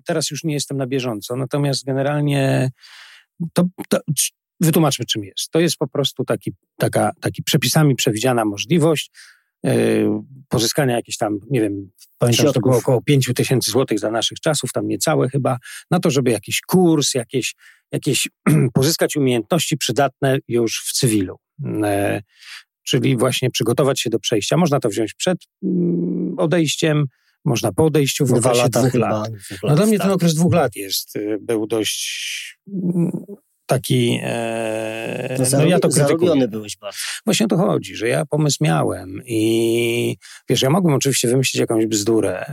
[0.05, 2.71] teraz już nie jestem na bieżąco, natomiast generalnie
[3.53, 3.99] to, to
[4.59, 5.49] wytłumaczmy, czym jest.
[5.51, 9.11] To jest po prostu taki, taka, taki przepisami przewidziana możliwość
[10.49, 14.39] pozyskania jakieś tam, nie wiem, pamiętam, że to było około 5 tysięcy złotych za naszych
[14.39, 15.57] czasów, tam niecałe chyba,
[15.91, 17.55] na to, żeby jakiś kurs, jakieś,
[17.91, 18.27] jakieś
[18.73, 21.35] pozyskać umiejętności przydatne już w cywilu.
[21.59, 22.21] Yy,
[22.83, 24.57] czyli właśnie przygotować się do przejścia.
[24.57, 27.05] Można to wziąć przed mm, odejściem,
[27.45, 29.31] można po odejściu w Dwa lata dwóch chyba, lat.
[29.31, 29.71] Dwóch lat.
[29.71, 33.11] No dla mnie ten okres dwóch lat jest, y, był dość mm,
[33.65, 34.19] taki...
[34.23, 36.97] E, no, no ja to Zarobiony byłeś bardzo.
[37.25, 40.17] Właśnie o to chodzi, że ja pomysł miałem i
[40.49, 42.45] wiesz, ja mogłem oczywiście wymyślić jakąś bzdurę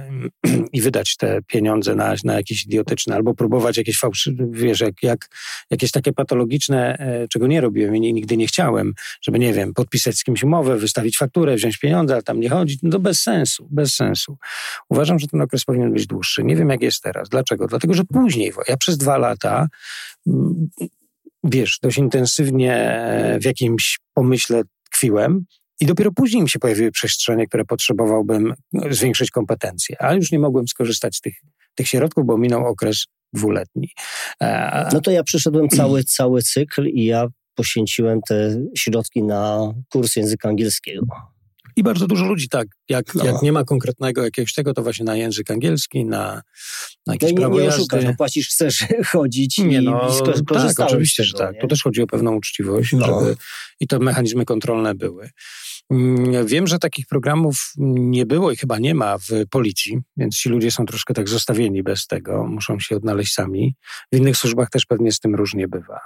[0.73, 5.29] i wydać te pieniądze na, na jakieś idiotyczne, albo próbować jakieś fałszywe, wiesz, jak, jak,
[5.71, 8.93] jakieś takie patologiczne, e, czego nie robiłem i nigdy nie chciałem,
[9.23, 12.79] żeby, nie wiem, podpisać z kimś umowę, wystawić fakturę, wziąć pieniądze, ale tam nie chodzić,
[12.83, 14.37] no to bez sensu, bez sensu.
[14.89, 16.45] Uważam, że ten okres powinien być dłuższy.
[16.45, 17.29] Nie wiem, jak jest teraz.
[17.29, 17.67] Dlaczego?
[17.67, 19.69] Dlatego, że później, ja przez dwa lata
[21.45, 23.03] wiesz, dość intensywnie
[23.41, 25.45] w jakimś pomyśle tkwiłem.
[25.81, 28.55] I dopiero później mi się pojawiły przestrzenie, które potrzebowałbym
[28.91, 31.35] zwiększyć kompetencje, ale już nie mogłem skorzystać z tych,
[31.75, 33.89] tych środków, bo minął okres dwuletni.
[34.43, 40.17] E, no to ja przyszedłem cały, cały cykl i ja poświęciłem te środki na kurs
[40.17, 41.07] języka angielskiego.
[41.81, 43.25] I bardzo dużo ludzi tak, jak, no.
[43.25, 46.43] jak nie ma konkretnego jakiegoś tego, to właśnie na język angielski, na,
[47.07, 47.69] na jakieś no, prawo nie, nie.
[47.69, 50.27] Oszukasz, no płacisz, chcesz chodzić nie, no, i
[50.77, 51.55] Tak, oczywiście, że tak.
[51.61, 53.07] To też chodzi o pewną uczciwość, no.
[53.07, 53.37] żeby
[53.81, 55.31] i to mechanizmy kontrolne były.
[55.91, 60.49] Mm, wiem, że takich programów nie było i chyba nie ma w policji, więc ci
[60.49, 63.75] ludzie są troszkę tak zostawieni bez tego, muszą się odnaleźć sami.
[64.13, 66.01] W innych służbach też pewnie z tym różnie bywa.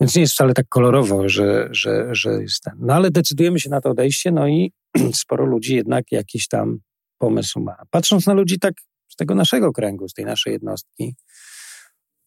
[0.00, 2.74] Więc nie jest wcale tak kolorowo, że, że, że jest ten.
[2.78, 4.72] No ale decydujemy się na to odejście, no i
[5.22, 6.78] sporo ludzi jednak jakiś tam
[7.18, 7.76] pomysł ma.
[7.90, 8.74] Patrząc na ludzi tak
[9.08, 11.14] z tego naszego kręgu, z tej naszej jednostki,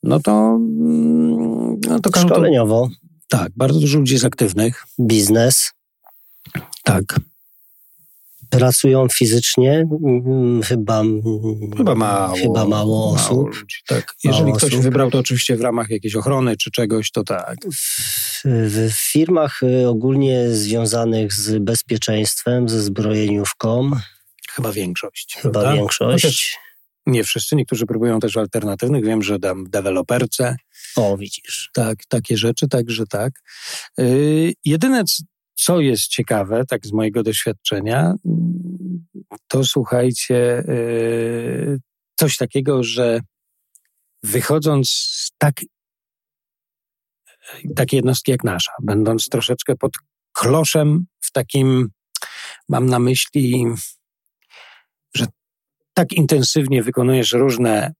[0.04, 0.32] no to...
[0.32, 2.90] Mm, no to Szkoleniowo.
[3.30, 4.84] tak, bardzo dużo ludzi jest aktywnych.
[5.00, 5.72] Biznes.
[6.84, 7.20] Tak.
[8.50, 11.04] Pracują fizycznie mm, chyba,
[11.78, 13.38] chyba mało, chyba mało osób.
[13.38, 14.14] Mało ludzi, tak.
[14.24, 14.84] Jeżeli mało ktoś osób.
[14.84, 17.56] wybrał to oczywiście w ramach jakiejś ochrony czy czegoś, to tak.
[17.74, 23.92] W, w firmach y, ogólnie związanych z bezpieczeństwem, ze zbrojeniówką.
[24.52, 25.38] Chyba większość.
[25.42, 25.74] Chyba prawda?
[25.74, 26.58] większość.
[27.06, 29.06] nie wszyscy, niektórzy próbują też alternatywnych.
[29.06, 30.56] Wiem, że dam deweloperce.
[30.96, 31.70] O, widzisz.
[31.74, 33.34] Tak, takie rzeczy, także tak.
[33.98, 35.04] Yy, jedyne,
[35.62, 38.14] co jest ciekawe, tak z mojego doświadczenia,
[39.48, 41.80] to słuchajcie, yy,
[42.20, 43.20] coś takiego, że
[44.24, 45.62] wychodząc z tak,
[47.76, 49.92] takiej jednostki jak nasza, będąc troszeczkę pod
[50.32, 51.90] kloszem w takim,
[52.70, 53.66] mam na myśli,
[55.16, 55.26] że
[55.94, 57.94] tak intensywnie wykonujesz różne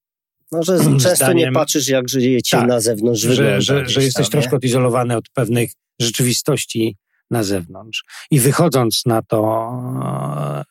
[0.52, 3.22] no, że często zdaniem, nie patrzysz, jak żyjecie tak, na zewnątrz.
[3.22, 6.98] Że, że, że jesteś tam, troszkę odizolowany od pewnych rzeczywistości
[7.32, 8.04] na zewnątrz.
[8.32, 9.72] I wychodząc na to,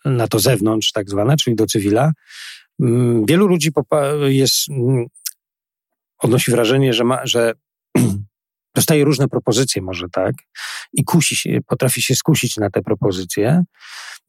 [0.05, 2.13] na to zewnątrz, tak zwane, czyli do cywila,
[2.81, 3.71] mm, wielu ludzi
[4.29, 5.07] jest, mm,
[6.19, 7.53] odnosi wrażenie, że, ma, że
[8.75, 10.35] dostaje różne propozycje, może tak,
[10.93, 13.63] i kusi się, potrafi się skusić na te propozycje.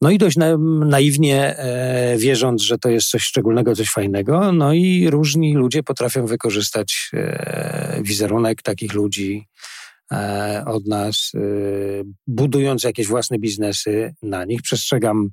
[0.00, 4.72] No i dość na, naiwnie e, wierząc, że to jest coś szczególnego, coś fajnego, no
[4.72, 9.46] i różni ludzie potrafią wykorzystać e, wizerunek takich ludzi,
[10.66, 11.38] od nas, e,
[12.26, 14.62] budując jakieś własne biznesy na nich.
[14.62, 15.30] Przestrzegam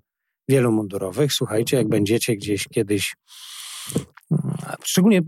[0.49, 1.33] wielu mundurowych.
[1.33, 3.15] Słuchajcie, jak będziecie gdzieś kiedyś,
[4.31, 5.21] mm, szczególnie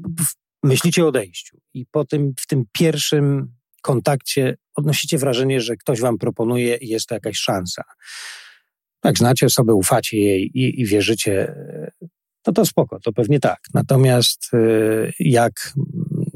[0.63, 6.17] myślicie o odejściu i po tym, w tym pierwszym kontakcie odnosicie wrażenie, że ktoś wam
[6.17, 7.83] proponuje i jest to jakaś szansa.
[9.03, 11.55] Jak znacie osobę, ufacie jej i, i wierzycie,
[12.47, 13.59] no to spoko, to pewnie tak.
[13.73, 14.57] Natomiast e,
[15.19, 15.73] jak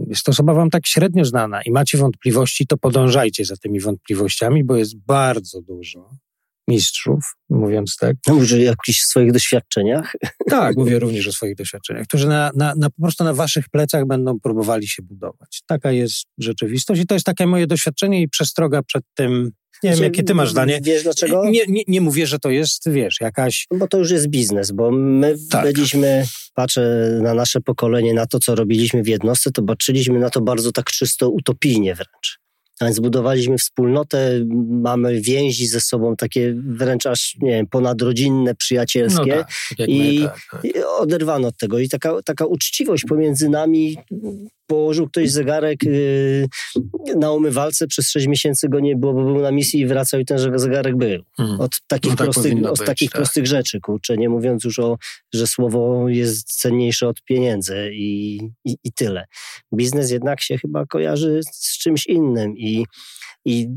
[0.07, 4.63] jest to osoba wam tak średnio znana i macie wątpliwości, to podążajcie za tymi wątpliwościami,
[4.63, 6.09] bo jest bardzo dużo
[6.67, 8.15] mistrzów, mówiąc tak.
[8.27, 10.13] No, mówisz o jakichś swoich doświadczeniach?
[10.49, 14.07] Tak, mówię również o swoich doświadczeniach, którzy na, na, na, po prostu na waszych plecach
[14.07, 15.61] będą próbowali się budować.
[15.67, 19.51] Taka jest rzeczywistość i to jest takie moje doświadczenie i przestroga przed tym,
[19.85, 20.79] nie wiem, jakie ty masz zdanie.
[20.83, 21.49] Wiesz dlaczego?
[21.49, 23.65] Nie, nie, nie mówię, że to jest, wiesz, jakaś...
[23.71, 25.73] No bo to już jest biznes, bo my tak.
[25.73, 30.41] byliśmy, patrzę na nasze pokolenie, na to, co robiliśmy w jednostce, to patrzyliśmy na to
[30.41, 32.39] bardzo tak czysto utopijnie wręcz.
[32.79, 39.35] A więc budowaliśmy wspólnotę, mamy więzi ze sobą takie wręcz aż, nie wiem, ponadrodzinne, przyjacielskie.
[39.35, 40.65] No tak, tak I, tak, tak.
[40.65, 41.79] I, oderwano od tego.
[41.79, 43.97] I taka, taka uczciwość pomiędzy nami
[44.67, 46.47] położył ktoś zegarek yy,
[47.15, 50.25] na umywalce, przez 6 miesięcy go nie było, bo był na misji i wracał i
[50.25, 51.23] ten zegarek był.
[51.37, 51.59] Hmm.
[51.59, 53.21] Od takich, no tak prostych, od być, takich tak.
[53.21, 54.97] prostych rzeczy, kurczę, nie mówiąc już o,
[55.33, 59.25] że słowo jest cenniejsze od pieniędzy i, i, i tyle.
[59.75, 62.85] Biznes jednak się chyba kojarzy z czymś innym i,
[63.45, 63.67] i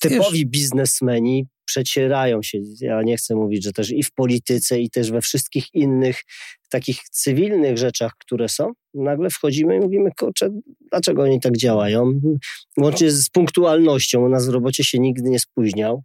[0.00, 5.10] typowi biznesmeni przecierają się, ja nie chcę mówić, że też i w polityce, i też
[5.10, 6.22] we wszystkich innych
[6.70, 10.48] takich cywilnych rzeczach, które są, nagle wchodzimy i mówimy, kurczę,
[10.90, 12.20] dlaczego oni tak działają?
[12.78, 16.02] Łącznie z punktualnością, u nas w robocie się nigdy nie spóźniał,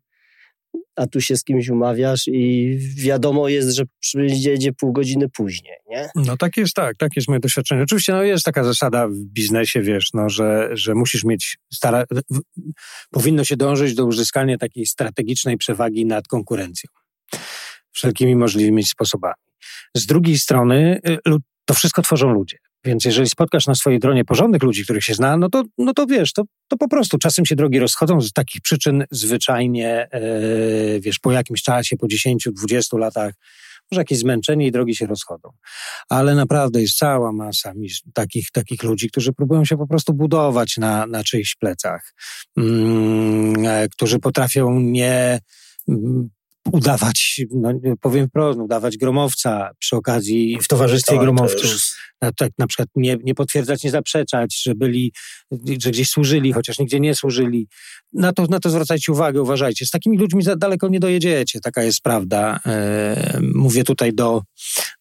[0.95, 6.09] a tu się z kimś umawiasz i wiadomo jest, że przyjdzie pół godziny później, nie?
[6.15, 7.83] No tak jest, tak, tak jest moje doświadczenie.
[7.83, 12.05] Oczywiście no, jest taka zasada w biznesie, wiesz, no, że, że musisz mieć, stara...
[13.11, 16.89] powinno się dążyć do uzyskania takiej strategicznej przewagi nad konkurencją.
[17.91, 19.43] Wszelkimi możliwymi sposobami.
[19.95, 21.17] Z drugiej strony y,
[21.65, 22.57] to wszystko tworzą ludzie.
[22.85, 26.05] Więc jeżeli spotkasz na swojej dronie porządnych ludzi, których się zna, no to, no to
[26.05, 30.19] wiesz, to, to po prostu czasem się drogi rozchodzą z takich przyczyn zwyczajnie, e,
[30.99, 33.33] wiesz, po jakimś czasie, po 10-20 latach,
[33.91, 35.49] może jakieś zmęczenie i drogi się rozchodzą.
[36.09, 37.73] Ale naprawdę jest cała masa
[38.13, 42.13] takich, takich ludzi, którzy próbują się po prostu budować na, na czyichś plecach,
[42.57, 45.39] mm, e, którzy potrafią nie
[46.71, 51.71] udawać, no, powiem wprost, no, udawać gromowca przy okazji w towarzystwie tak, gromowców.
[52.37, 55.13] Tak, na przykład nie, nie potwierdzać, nie zaprzeczać, że byli,
[55.81, 57.67] że gdzieś służyli, chociaż nigdzie nie służyli.
[58.13, 59.85] Na to, na to zwracajcie uwagę, uważajcie.
[59.85, 62.59] Z takimi ludźmi za daleko nie dojedziecie, taka jest prawda.
[62.65, 64.41] E, mówię tutaj do,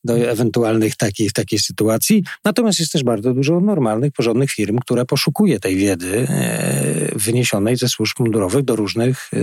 [0.05, 2.25] do ewentualnych takich, takiej sytuacji.
[2.45, 7.89] Natomiast jest też bardzo dużo normalnych, porządnych firm, które poszukuje tej wiedzy e, wyniesionej ze
[7.89, 9.39] służb mundurowych do różnych e,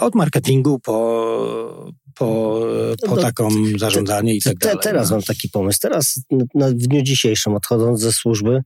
[0.00, 2.60] od marketingu po, po,
[3.06, 4.78] po no, taką zarządzanie i tak dalej.
[4.82, 5.16] Teraz no.
[5.16, 5.78] mam taki pomysł.
[5.82, 6.20] Teraz
[6.54, 8.62] na, w dniu dzisiejszym, odchodząc ze służby,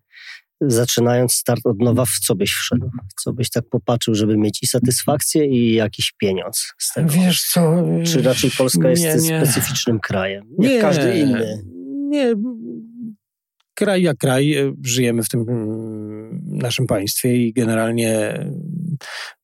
[0.60, 2.90] zaczynając start od nowa, w co byś wszedł?
[3.08, 7.10] W co byś tak popatrzył, żeby mieć i satysfakcję, i jakiś pieniądz z tego?
[7.10, 7.84] Wiesz co?
[8.06, 9.46] Czy raczej Polska jest nie, nie.
[9.46, 11.62] specyficznym krajem, jak nie, każdy inny?
[12.08, 12.34] Nie,
[13.78, 18.38] kraj jak kraj, e, żyjemy w tym mm, naszym państwie i generalnie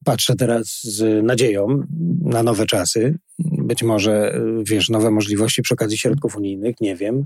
[0.05, 1.83] patrzę teraz z nadzieją
[2.23, 3.19] na nowe czasy.
[3.39, 7.25] Być może, e, wiesz, nowe możliwości przy okazji środków unijnych, nie wiem.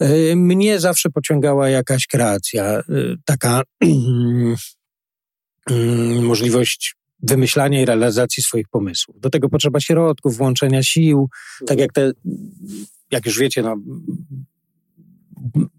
[0.00, 2.82] E, mnie zawsze pociągała jakaś kreacja,
[3.24, 3.62] taka
[5.70, 9.20] mm, możliwość wymyślania i realizacji swoich pomysłów.
[9.20, 11.28] Do tego potrzeba środków, włączenia sił,
[11.66, 12.12] tak jak te,
[13.10, 13.76] jak już wiecie, no,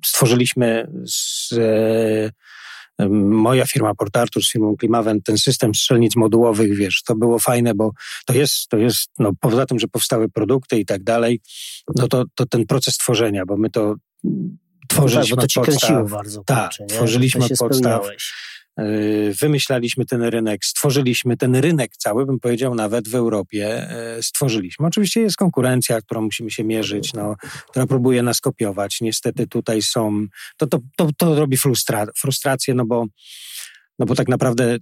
[0.05, 7.03] stworzyliśmy z, e, moja firma Port Arthur z firmą Klimawent ten system strzelnic modułowych, wiesz,
[7.03, 7.91] to było fajne, bo
[8.25, 11.41] to jest, to jest, no poza tym, że powstały produkty i tak dalej,
[11.95, 13.95] no to, to ten proces tworzenia, bo my to
[14.89, 16.11] tworzyliśmy no tak, bo to ci podstaw.
[16.11, 16.43] bardzo.
[16.43, 17.77] Tak, tworzyliśmy od podstaw.
[17.77, 18.33] Spełniałeś.
[18.79, 24.87] E, wymyślaliśmy ten rynek, stworzyliśmy ten rynek cały, bym powiedział nawet w Europie, e, stworzyliśmy.
[24.87, 27.35] Oczywiście jest konkurencja, którą musimy się mierzyć, no,
[27.69, 29.01] która próbuje nas kopiować.
[29.01, 30.25] Niestety tutaj są,
[30.57, 33.05] to, to, to, to robi frustra, frustrację, no bo,
[33.99, 34.77] no bo tak naprawdę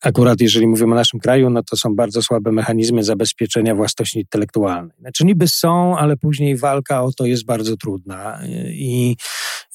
[0.00, 4.96] akurat jeżeli mówimy o naszym kraju, no to są bardzo słabe mechanizmy zabezpieczenia własności intelektualnej.
[5.00, 9.16] Znaczy niby są, ale później walka o to jest bardzo trudna i,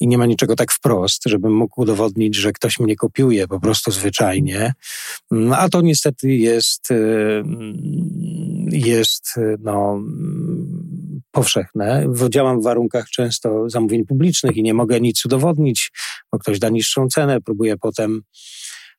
[0.00, 3.90] i nie ma niczego tak wprost, żebym mógł udowodnić, że ktoś mnie kopiuje po prostu
[3.90, 4.72] zwyczajnie.
[5.52, 7.42] A to niestety jest, y,
[8.70, 10.00] jest no,
[11.30, 12.06] powszechne.
[12.28, 15.92] Działam w warunkach często zamówień publicznych i nie mogę nic udowodnić,
[16.32, 18.22] bo ktoś da niższą cenę, próbuję potem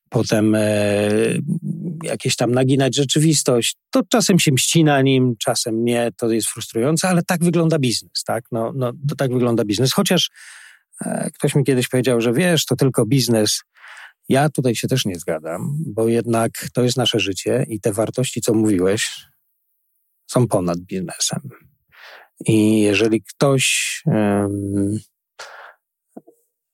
[0.08, 1.10] potem e,
[2.02, 3.76] jakieś tam naginać rzeczywistość.
[3.90, 8.24] To czasem się mści na nim, czasem nie, to jest frustrujące, ale tak wygląda biznes,
[8.26, 8.44] tak?
[8.52, 9.92] No, no to tak wygląda biznes.
[9.92, 10.30] Chociaż
[11.34, 13.60] ktoś mi kiedyś powiedział, że wiesz, to tylko biznes.
[14.28, 18.40] Ja tutaj się też nie zgadzam, bo jednak to jest nasze życie i te wartości,
[18.40, 19.26] co mówiłeś,
[20.30, 21.40] są ponad biznesem.
[22.46, 24.02] I jeżeli ktoś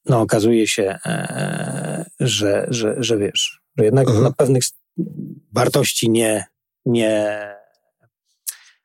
[0.06, 4.24] no okazuje się, e, że, że, że wiesz, że jednak mhm.
[4.24, 4.62] na pewnych
[5.52, 6.44] wartości nie,
[6.86, 7.40] nie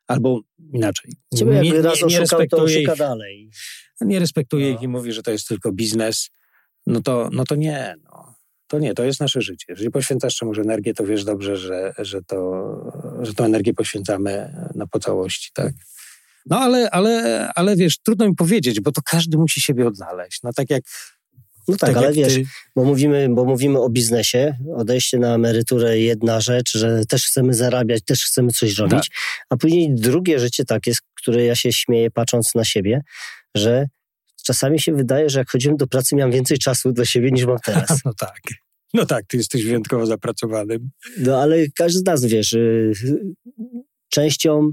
[0.07, 0.41] albo
[0.73, 1.11] inaczej.
[1.35, 3.49] Ciebie nie, nie, raz nie respektuje ich, dalej.
[4.01, 4.75] Nie respektuje no.
[4.75, 6.29] ich i mówi, że to jest tylko biznes,
[6.87, 8.35] no to, no to nie, no.
[8.67, 9.65] To nie, to jest nasze życie.
[9.69, 12.65] Jeżeli poświęcasz czemuś energię, to wiesz dobrze, że, że, to,
[13.21, 15.73] że tą energię poświęcamy na po całości, tak?
[16.45, 20.43] No ale, ale, ale wiesz, trudno mi powiedzieć, bo to każdy musi siebie odnaleźć.
[20.43, 20.83] No tak jak
[21.69, 22.45] no tak, tak ale wiesz, ty...
[22.75, 28.03] bo, mówimy, bo mówimy o biznesie, odejście na emeryturę jedna rzecz, że też chcemy zarabiać,
[28.05, 29.17] też chcemy coś robić, tak.
[29.49, 33.01] a później drugie życie takie, które ja się śmieję patrząc na siebie,
[33.55, 33.85] że
[34.45, 37.57] czasami się wydaje, że jak chodziłem do pracy, miałem więcej czasu dla siebie niż mam
[37.65, 37.89] teraz.
[38.05, 38.39] No tak.
[38.93, 40.89] No tak, ty jesteś wyjątkowo zapracowanym.
[41.17, 42.93] No ale każdy z nas, wiesz, y,
[44.09, 44.71] częścią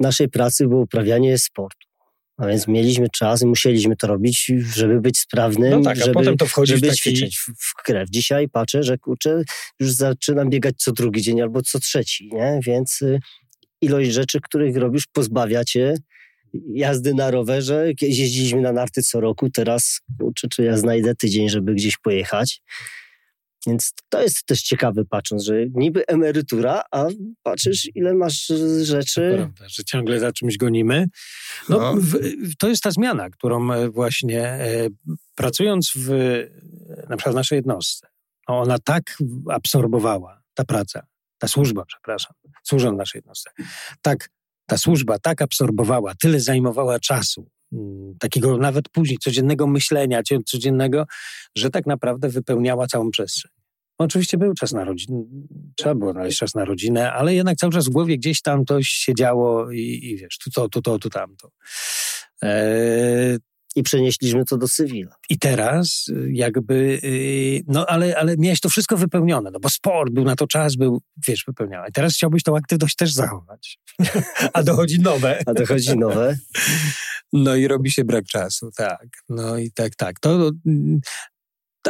[0.00, 1.88] naszej pracy było uprawianie sportu.
[2.36, 6.36] A więc mieliśmy czas i musieliśmy to robić, żeby być sprawnym, no tak, żeby, potem
[6.36, 7.00] to wchodzi żeby w taki...
[7.00, 8.10] ćwiczyć w krew.
[8.10, 9.42] Dzisiaj patrzę, że kurczę,
[9.80, 12.60] już zaczynam biegać co drugi dzień albo co trzeci, nie?
[12.66, 13.18] Więc y,
[13.80, 15.94] ilość rzeczy, których robisz, pozbawia cię
[16.74, 17.94] jazdy na rowerze.
[17.98, 22.62] Kiedyś jeździliśmy na narty co roku, teraz kurczę, czy ja znajdę tydzień, żeby gdzieś pojechać.
[23.66, 27.06] Więc to jest też ciekawe patrząc, że niby emerytura, a
[27.42, 29.30] patrzysz ile masz rzeczy.
[29.30, 31.06] To prawda, że ciągle za czymś gonimy.
[31.68, 31.94] No, no.
[31.96, 32.16] W,
[32.58, 34.88] to jest ta zmiana, którą e, właśnie e,
[35.34, 36.08] pracując w,
[37.08, 38.08] na przykład w naszej jednostce,
[38.48, 39.16] no ona tak
[39.50, 41.06] absorbowała, ta praca,
[41.38, 42.32] ta służba, przepraszam,
[42.64, 43.50] służą naszej jednostce,
[44.02, 44.28] tak
[44.72, 51.06] ta służba tak absorbowała, tyle zajmowała czasu, mm, takiego nawet później codziennego myślenia, codziennego,
[51.56, 53.52] że tak naprawdę wypełniała całą przestrzeń.
[53.98, 55.24] Oczywiście był czas na rodzinę,
[55.76, 58.86] trzeba było znaleźć czas na rodzinę, ale jednak cały czas w głowie gdzieś tam coś
[58.88, 61.50] się działo i, i wiesz, tu to, tu to, tu tamto.
[62.42, 63.38] Eee,
[63.76, 65.14] i przenieśliśmy to do cywila.
[65.30, 70.12] I teraz y, jakby, y, no ale, ale miałeś to wszystko wypełnione, no bo sport
[70.12, 71.88] był na to czas, był, wiesz, wypełniony.
[71.88, 73.78] I teraz chciałbyś tą aktywność też zachować.
[74.52, 75.42] A dochodzi nowe.
[75.46, 76.36] A dochodzi nowe.
[77.32, 79.06] No i robi się brak czasu, tak.
[79.28, 80.20] No i tak, tak.
[80.20, 80.50] To,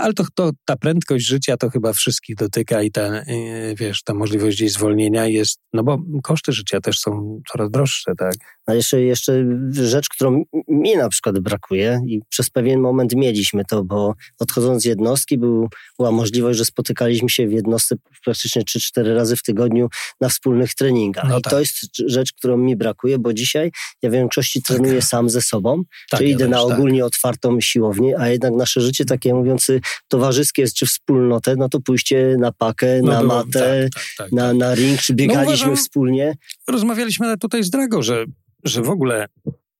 [0.00, 4.14] ale to, to, ta prędkość życia to chyba wszystkich dotyka i ta, y, wiesz, ta
[4.14, 8.34] możliwość jej zwolnienia jest, no bo koszty życia też są coraz droższe, tak?
[8.66, 13.84] A jeszcze, jeszcze rzecz, którą mi na przykład brakuje i przez pewien moment mieliśmy to,
[13.84, 19.36] bo odchodząc z jednostki był, była możliwość, że spotykaliśmy się w jednostce praktycznie 3-4 razy
[19.36, 19.88] w tygodniu
[20.20, 21.24] na wspólnych treningach.
[21.28, 21.52] No I tak.
[21.52, 21.76] to jest
[22.06, 23.70] rzecz, którą mi brakuje, bo dzisiaj
[24.02, 24.76] ja w większości tak.
[24.76, 26.78] trenuję sam ze sobą, tak, czyli ja idę też, na tak.
[26.78, 27.06] ogólnie tak.
[27.06, 32.52] otwartą siłownię, a jednak nasze życie takie mówiący towarzyskie czy wspólnotę, no to pójście na
[32.52, 36.36] pakę, no na matę, tak, tak, na, na ring, czy biegaliśmy no, uważam, wspólnie.
[36.68, 38.24] Rozmawialiśmy tutaj z Drago, że
[38.64, 39.26] że w ogóle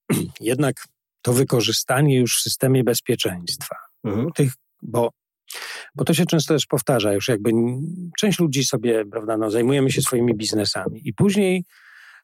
[0.41, 0.89] jednak
[1.23, 4.33] to wykorzystanie już w systemie bezpieczeństwa, mhm.
[4.33, 5.11] tych, bo,
[5.95, 7.51] bo to się często też powtarza, już jakby
[8.19, 11.65] część ludzi sobie, prawda, no, zajmujemy się swoimi biznesami i później,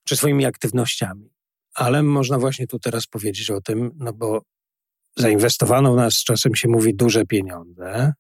[0.05, 1.31] czy swoimi aktywnościami,
[1.75, 4.43] ale można właśnie tu teraz powiedzieć o tym, no bo
[5.18, 8.12] zainwestowano w nas, czasem się mówi, duże pieniądze.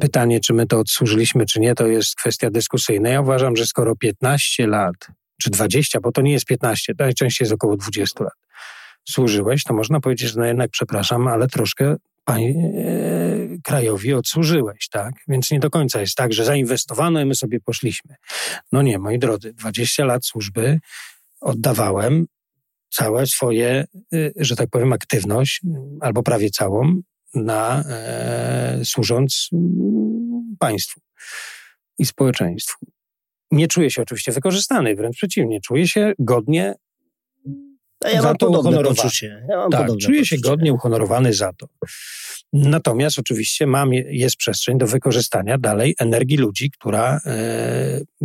[0.00, 3.08] Pytanie, czy my to odsłużyliśmy, czy nie, to jest kwestia dyskusyjna.
[3.08, 4.94] Ja uważam, że skoro 15 lat
[5.42, 8.32] czy 20, bo to nie jest 15, to najczęściej jest około 20 lat,
[9.08, 12.52] służyłeś, to można powiedzieć, że no jednak, przepraszam, ale troszkę pań, e,
[13.64, 15.14] krajowi odsłużyłeś, tak?
[15.28, 18.14] Więc nie do końca jest tak, że zainwestowano i my sobie poszliśmy.
[18.72, 20.78] No nie, moi drodzy, 20 lat służby
[21.40, 22.26] oddawałem
[22.92, 25.60] całe swoje, e, że tak powiem, aktywność,
[26.00, 27.02] albo prawie całą,
[27.34, 31.00] na e, służąc mm, państwu
[31.98, 32.86] i społeczeństwu.
[33.50, 36.74] Nie czuję się oczywiście wykorzystany, wręcz przeciwnie, czuję się godnie
[38.12, 39.10] ja za to uhonorowany.
[39.48, 41.68] Ja tak, czuję się godnie uhonorowany za to.
[42.52, 47.20] Natomiast oczywiście mam, jest przestrzeń do wykorzystania dalej energii ludzi, która e,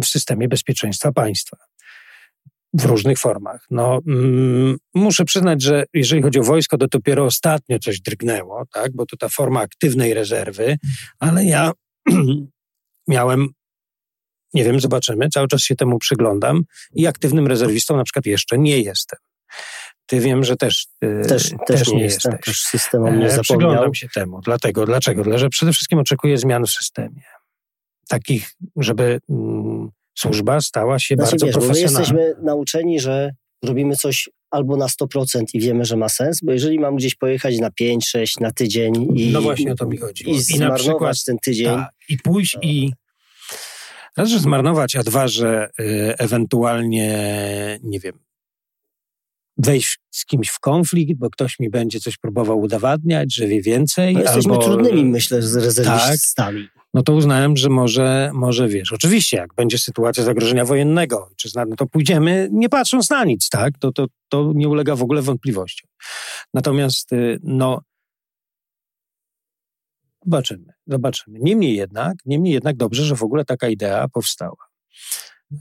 [0.02, 1.58] w systemie bezpieczeństwa państwa
[2.74, 3.66] w różnych formach.
[3.72, 8.92] No, mm, muszę przyznać, że jeżeli chodzi o wojsko, to dopiero ostatnio coś drgnęło, tak?
[8.96, 10.78] bo to ta forma aktywnej rezerwy,
[11.20, 11.72] ale ja
[13.08, 13.48] miałem
[14.54, 15.30] nie wiem, zobaczymy.
[15.30, 16.62] Cały czas się temu przyglądam
[16.94, 19.20] i aktywnym rezerwistą na przykład jeszcze nie jestem.
[20.06, 22.32] Ty wiem, że też, też, też, też nie jestem.
[22.32, 22.46] Jesteś.
[22.46, 23.70] Też systemem nie e, zapomniał.
[23.70, 24.42] Przyglądam się temu.
[24.42, 25.24] Dlatego, dlaczego?
[25.24, 27.22] Dlatego, że przede wszystkim oczekuję zmian w systemie.
[28.08, 32.00] Takich, żeby mm, służba stała się znaczy, bardzo wiesz, profesjonalna.
[32.00, 33.32] My jesteśmy nauczeni, że
[33.64, 37.60] robimy coś albo na 100% i wiemy, że ma sens, bo jeżeli mam gdzieś pojechać
[37.60, 40.30] na 5, 6, na tydzień i, no właśnie o to mi chodzi.
[40.30, 41.66] i, i zmarnować przykład, ten tydzień.
[41.66, 42.92] Ta, I pójść i
[44.18, 47.10] Raz, że zmarnować, a dwa, że y, ewentualnie,
[47.84, 48.20] nie wiem,
[49.58, 54.14] wejść z kimś w konflikt, bo ktoś mi będzie coś próbował udowadniać, że wie więcej.
[54.14, 56.68] No jesteśmy albo, trudnymi, myślę, z rezerwistami.
[56.68, 61.50] Tak, no to uznałem, że może, może wiesz, oczywiście, jak będzie sytuacja zagrożenia wojennego, czy
[61.56, 63.74] no to pójdziemy nie patrząc na nic, tak?
[63.80, 65.90] To, to, to nie ulega w ogóle wątpliwościom.
[66.54, 67.82] Natomiast, y, no,
[70.26, 71.40] Zobaczymy, zobaczymy.
[71.42, 74.68] Niemniej jednak, niemniej jednak dobrze, że w ogóle taka idea powstała.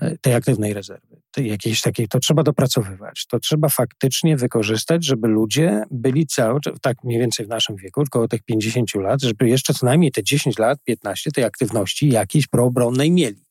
[0.01, 3.27] E, tej aktywnej rezerwy, jakiejś takiej, to trzeba dopracowywać.
[3.27, 8.29] To trzeba faktycznie wykorzystać, żeby ludzie byli cały tak mniej więcej w naszym wieku, około
[8.29, 13.11] tych 50 lat, żeby jeszcze co najmniej te 10 lat, 15 tej aktywności jakiejś proobronnej
[13.11, 13.47] mieli.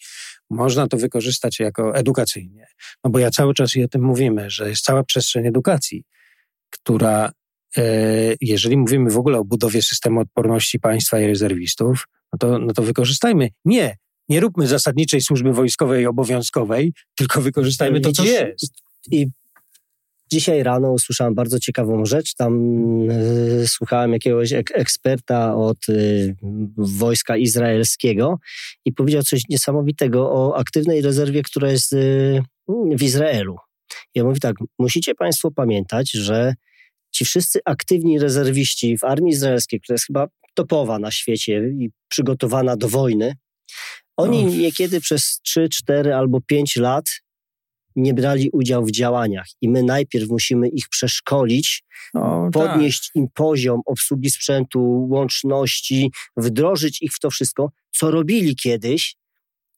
[0.50, 2.68] Można to wykorzystać jako edukacyjnie.
[3.04, 6.04] No bo ja cały czas i o tym mówimy, że jest cała przestrzeń edukacji,
[6.70, 7.32] która
[8.42, 12.84] jeżeli mówimy w ogóle o budowie systemu odporności państwa i rezerwistów, no to, no to
[12.84, 13.98] wykorzystajmy nie
[14.30, 18.74] nie róbmy zasadniczej służby wojskowej obowiązkowej, tylko wykorzystajmy to, co jest.
[19.12, 19.28] I
[20.32, 22.36] dzisiaj rano usłyszałem bardzo ciekawą rzecz.
[22.36, 22.54] Tam
[23.10, 26.36] y, słuchałem jakiegoś ek eksperta od y,
[26.78, 28.40] wojska izraelskiego
[28.86, 32.44] i powiedział coś niesamowitego o aktywnej rezerwie, która jest y,
[32.98, 33.58] w Izraelu.
[34.16, 36.54] I on mówi tak, musicie Państwo pamiętać, że
[37.12, 42.78] ci wszyscy aktywni rezerwiści w armii izraelskiej, która jest chyba topowa na świecie i przygotowana
[42.78, 43.36] do wojny,
[44.18, 47.06] oni niekiedy przez 3, 4 albo 5 lat
[47.96, 53.16] nie brali udziału w działaniach i my najpierw musimy ich przeszkolić, no, podnieść tak.
[53.16, 59.16] im poziom obsługi sprzętu, łączności, wdrożyć ich w to wszystko, co robili kiedyś,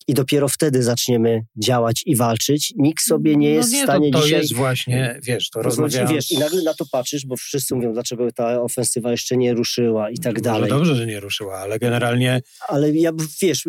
[0.08, 2.74] i dopiero wtedy zaczniemy działać i walczyć.
[2.78, 4.40] Nikt sobie nie no jest no nie, w stanie to, to dzisiaj...
[4.40, 6.12] jest właśnie, wiesz, to, to rozmawiając...
[6.12, 10.10] Wiesz, I nagle na to patrzysz, bo wszyscy mówią, dlaczego ta ofensywa jeszcze nie ruszyła
[10.10, 10.70] i tak dalej.
[10.70, 12.42] No dobrze, że nie ruszyła, ale generalnie...
[12.68, 13.12] Ale ja,
[13.42, 13.68] wiesz,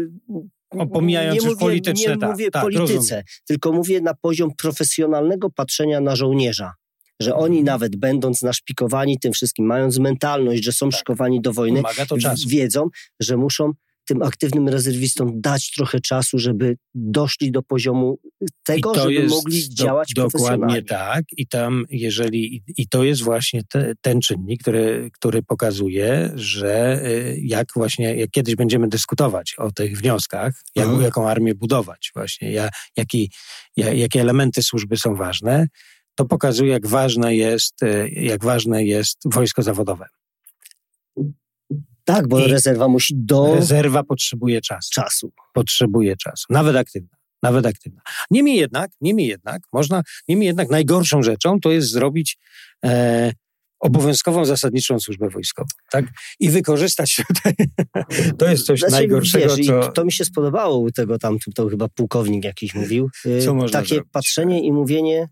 [0.93, 3.25] Pomijając nie już mówię, polityczne, nie tak, mówię tak, polityce, rozumiem.
[3.47, 6.73] tylko mówię na poziom profesjonalnego patrzenia na żołnierza.
[7.21, 7.65] Że oni mhm.
[7.65, 10.99] nawet będąc naszpikowani tym wszystkim, mając mentalność, że są tak.
[10.99, 11.83] szykowani do wojny,
[12.49, 12.89] wiedzą,
[13.21, 13.73] że muszą
[14.09, 18.19] tym aktywnym rezerwistom dać trochę czasu, żeby doszli do poziomu
[18.65, 21.25] tego, żeby mogli do, działać Dokładnie tak.
[21.37, 27.41] I tam, jeżeli, i to jest właśnie te, ten czynnik, który, który pokazuje, że y,
[27.43, 31.05] jak właśnie, jak kiedyś będziemy dyskutować o tych wnioskach, jak, mhm.
[31.05, 33.31] jaką armię budować, właśnie, jak, jaki,
[33.77, 35.67] jak, jakie elementy służby są ważne,
[36.15, 40.07] to pokazuje, jak ważne jest, y, jak ważne jest wojsko zawodowe.
[42.09, 43.55] Tak, bo I rezerwa musi do.
[43.55, 44.91] Rezerwa potrzebuje czasu.
[44.93, 45.33] Czasu.
[45.53, 46.47] Potrzebuje czasu.
[46.51, 47.17] Nawet aktywna.
[47.43, 48.03] Nawet aktywna.
[48.31, 52.39] Niemniej jednak, niemniej jednak, można, niemniej jednak najgorszą rzeczą to jest zrobić
[52.85, 53.33] e,
[53.81, 56.05] obowiązkową, zasadniczą służbę wojskową, tak?
[56.41, 57.55] I wykorzystać tutaj,
[58.39, 59.93] to jest coś znaczy, najgorszego, wiesz, co...
[59.93, 63.11] To mi się spodobało u tego tam, to chyba pułkownik jakiś mówił.
[63.45, 64.13] Co można Takie zrobić?
[64.13, 65.29] patrzenie i mówienie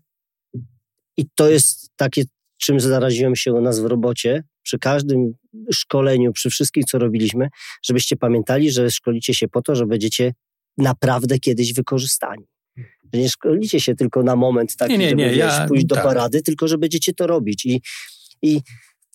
[1.17, 2.23] i to jest takie,
[2.57, 5.33] czym zaraziłem się u nas w robocie, przy każdym
[5.73, 7.49] szkoleniu, przy wszystkim, co robiliśmy,
[7.85, 10.33] żebyście pamiętali, że szkolicie się po to, że będziecie
[10.77, 12.45] naprawdę kiedyś wykorzystani.
[13.13, 15.95] Że nie szkolicie się tylko na moment taki, nie, nie, żeby nie, ja, pójść do
[15.95, 16.03] tak.
[16.03, 17.65] parady, tylko że będziecie to robić.
[17.65, 17.81] I,
[18.41, 18.61] I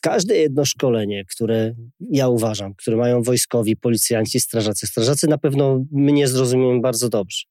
[0.03, 1.75] każde jedno szkolenie, które
[2.11, 4.87] ja uważam, które mają wojskowi, policjanci, strażacy.
[4.87, 7.43] Strażacy na pewno mnie zrozumieją bardzo dobrze.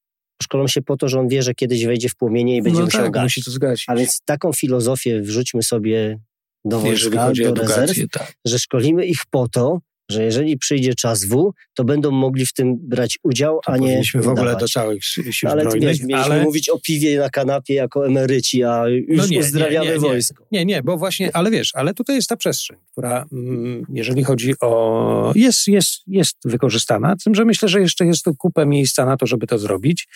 [0.43, 2.85] Szkolą się po to, że on wie, że kiedyś wejdzie w płomienie i będzie no
[2.85, 3.37] musiał tak, gasić.
[3.37, 3.85] Musi to zgasić.
[3.87, 6.19] A więc taką filozofię wrzućmy sobie
[6.65, 8.33] do wojska, do rezerw, tak.
[8.45, 9.79] że szkolimy ich po to,
[10.11, 13.87] że jeżeli przyjdzie czas W, to będą mogli w tym brać udział, to a nie
[13.87, 15.89] Powinniśmy w ogóle do całych sił no, ale zbrojnych.
[15.89, 16.43] Wiesz, mieliśmy ale...
[16.43, 20.45] mówić o piwie na kanapie jako emeryci, a już no nie, uzdrawiamy nie, nie, wojsko.
[20.51, 24.53] Nie, nie, bo właśnie, ale wiesz, ale tutaj jest ta przestrzeń, która mm, jeżeli chodzi
[24.61, 25.31] o...
[25.35, 29.27] jest, jest, jest wykorzystana, tym, że myślę, że jeszcze jest tu kupę miejsca na to,
[29.27, 30.07] żeby to zrobić,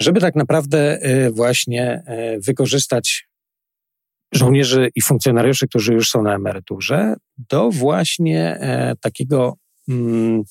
[0.00, 2.02] żeby tak naprawdę y, właśnie
[2.36, 3.25] y, wykorzystać
[4.32, 9.56] żołnierzy i funkcjonariuszy, którzy już są na emeryturze, do właśnie e, takiego
[9.88, 10.42] mm,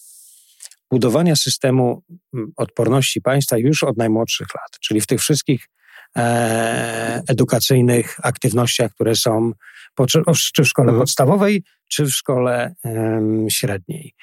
[0.91, 2.03] budowania systemu
[2.33, 5.69] mm, odporności państwa już od najmłodszych lat, czyli w tych wszystkich
[6.17, 9.51] e, edukacyjnych aktywnościach, które są
[9.95, 10.21] po, czy
[10.63, 10.99] w szkole mhm.
[10.99, 14.13] podstawowej, czy w szkole e, średniej,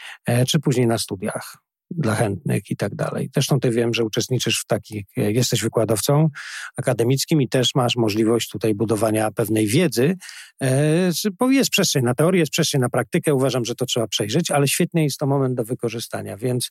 [0.49, 1.63] czy później na studiach
[1.97, 3.31] dla chętnych i tak dalej.
[3.35, 6.29] Zresztą ty wiem, że uczestniczysz w takich, e, jesteś wykładowcą
[6.77, 10.17] akademickim i też masz możliwość tutaj budowania pewnej wiedzy.
[10.63, 11.11] E,
[11.51, 15.05] jest przestrzeń na teorię, jest przestrzeń na praktykę, uważam, że to trzeba przejrzeć, ale świetnie
[15.05, 16.71] jest to moment do wykorzystania, więc,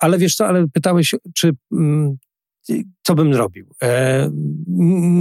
[0.00, 2.16] ale wiesz co, ale pytałeś, czy mm,
[3.02, 3.74] co bym zrobił?
[3.82, 4.30] E,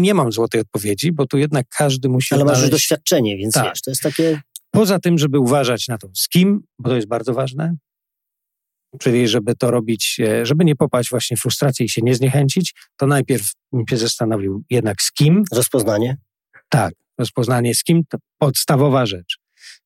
[0.02, 2.36] nie mam złotej odpowiedzi, bo tu jednak każdy musi.
[2.36, 3.66] Ale masz doświadczenie, więc tak.
[3.66, 4.42] wiesz, to jest takie.
[4.72, 7.76] Poza tym, żeby uważać na to, z kim, bo to jest bardzo ważne,
[9.00, 12.74] Czyli żeby to robić, e, żeby nie popaść właśnie w frustrację i się nie zniechęcić,
[12.98, 15.44] to najpierw bym się zastanowił jednak z kim.
[15.52, 16.18] Rozpoznanie?
[16.70, 19.38] Tak, rozpoznanie z kim to podstawowa rzecz.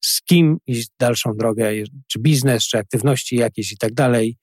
[0.02, 1.72] Z kim iść dalszą drogę,
[2.08, 4.38] czy biznes, czy aktywności jakieś i tak dalej.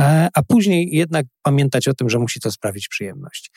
[0.00, 3.50] E, a później jednak pamiętać o tym, że musi to sprawić przyjemność.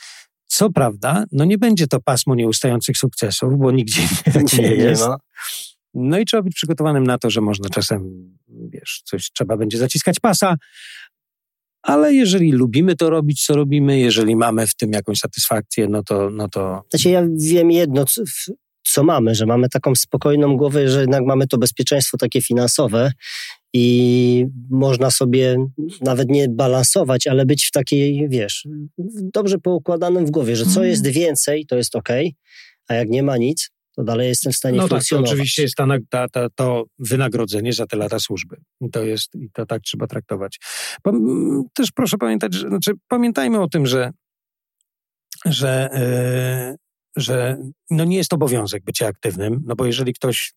[0.45, 4.01] Co prawda, no nie będzie to pasmo nieustających sukcesów, bo nigdzie
[4.53, 5.07] nie, nie jest.
[5.07, 5.15] Nie
[5.93, 10.19] no i trzeba być przygotowanym na to, że można czasem, wiesz, coś trzeba będzie zaciskać
[10.19, 10.55] pasa,
[11.81, 16.29] ale jeżeli lubimy to robić, co robimy, jeżeli mamy w tym jakąś satysfakcję, no to...
[16.29, 16.81] No to...
[16.89, 18.05] Znaczy ja wiem jedno,
[18.83, 23.11] co, mamy, że mamy taką spokojną głowę, że jednak mamy to bezpieczeństwo takie finansowe
[23.73, 25.65] i można sobie
[26.01, 28.67] nawet nie balansować, ale być w takiej, wiesz,
[29.33, 30.87] dobrze poukładanym w głowie, że co mhm.
[30.87, 32.09] jest więcej, to jest ok,
[32.87, 35.29] a jak nie ma nic, to dalej jestem w stanie no funkcjonować.
[35.29, 38.57] Tak, to oczywiście jest ta, ta, ta, to wynagrodzenie za te lata służby.
[38.81, 40.59] I to jest, i to tak trzeba traktować.
[41.73, 44.11] Też proszę pamiętać, że, znaczy pamiętajmy o tym, że,
[45.45, 45.89] że,
[46.69, 46.77] yy,
[47.15, 47.57] że
[47.89, 50.53] no nie jest obowiązek bycie aktywnym, no bo jeżeli ktoś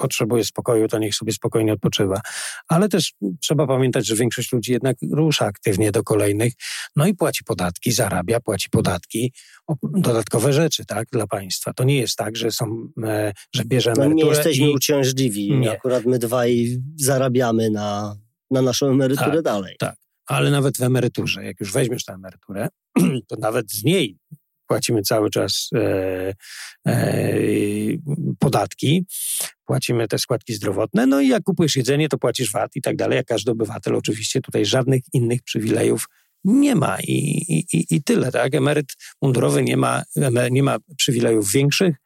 [0.00, 2.20] potrzebuje spokoju, to niech sobie spokojnie odpoczywa.
[2.68, 6.52] Ale też trzeba pamiętać, że większość ludzi jednak rusza aktywnie do kolejnych,
[6.96, 9.32] no i płaci podatki, zarabia, płaci podatki,
[9.82, 11.72] dodatkowe rzeczy, tak, dla państwa.
[11.72, 14.74] To nie jest tak, że są, e, że bierze no, Nie jesteśmy i...
[14.74, 15.52] uciążliwi.
[15.52, 15.72] Nie.
[15.72, 18.16] Akurat my dwaj zarabiamy na,
[18.50, 19.76] na naszą emeryturę tak, dalej.
[19.78, 19.96] Tak,
[20.26, 22.68] ale nawet w emeryturze, jak już weźmiesz tę emeryturę,
[23.28, 24.18] to nawet z niej
[24.70, 26.34] płacimy cały czas e,
[26.86, 27.32] e,
[28.38, 29.06] podatki,
[29.64, 33.16] płacimy te składki zdrowotne, no i jak kupujesz jedzenie, to płacisz VAT i tak dalej,
[33.16, 36.06] jak każdy obywatel oczywiście tutaj żadnych innych przywilejów
[36.44, 37.18] nie ma i,
[37.72, 38.54] i, i tyle, tak?
[38.54, 38.86] Emeryt
[39.22, 40.02] mundurowy nie ma,
[40.50, 41.96] nie ma przywilejów większych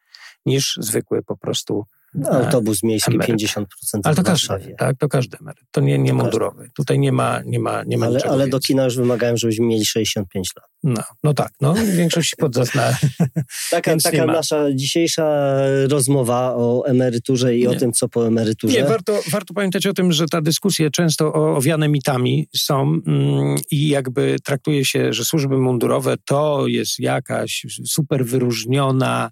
[0.45, 1.85] niż zwykły po prostu
[2.31, 3.35] autobus miejski emeryt.
[3.35, 3.65] 50%
[4.03, 5.63] Ale to każdy, tak, to każdy emeryt.
[5.71, 6.69] To nie, nie mundurowy.
[6.75, 9.85] Tutaj nie ma, nie ma, nie ma Ale, ale do kina już wymagają, żebyśmy mieli
[9.85, 10.69] 65 lat.
[10.83, 12.97] No, no tak, no większość podzasna.
[13.71, 15.57] taka taka nasza dzisiejsza
[15.87, 17.69] rozmowa o emeryturze i nie.
[17.69, 18.77] o tym, co po emeryturze.
[18.77, 23.87] Nie, warto, warto pamiętać o tym, że ta dyskusje często owiane mitami są mm, i
[23.87, 29.31] jakby traktuje się, że służby mundurowe to jest jakaś super wyróżniona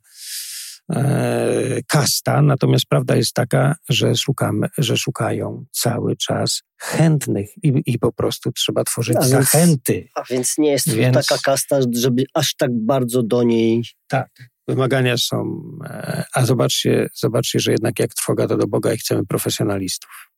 [1.88, 8.12] kasta, natomiast prawda jest taka, że, szukamy, że szukają cały czas chętnych i, i po
[8.12, 9.94] prostu trzeba tworzyć a zachęty.
[9.94, 13.84] Więc, a więc nie jest więc, taka kasta, żeby aż tak bardzo do niej...
[14.08, 14.30] Tak,
[14.68, 15.62] wymagania są...
[15.86, 20.30] E, a zobaczcie, zobaczcie, że jednak jak trwoga to do Boga i chcemy profesjonalistów.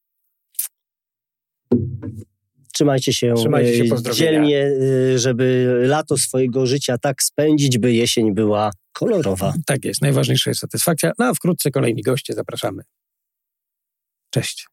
[2.75, 4.71] Trzymajcie się, Trzymajcie się e, dzielnie,
[5.15, 9.53] żeby lato swojego życia tak spędzić, by jesień była kolorowa.
[9.65, 11.11] Tak jest, najważniejsza jest satysfakcja.
[11.19, 12.83] No a wkrótce kolejni goście, zapraszamy.
[14.29, 14.67] Cześć.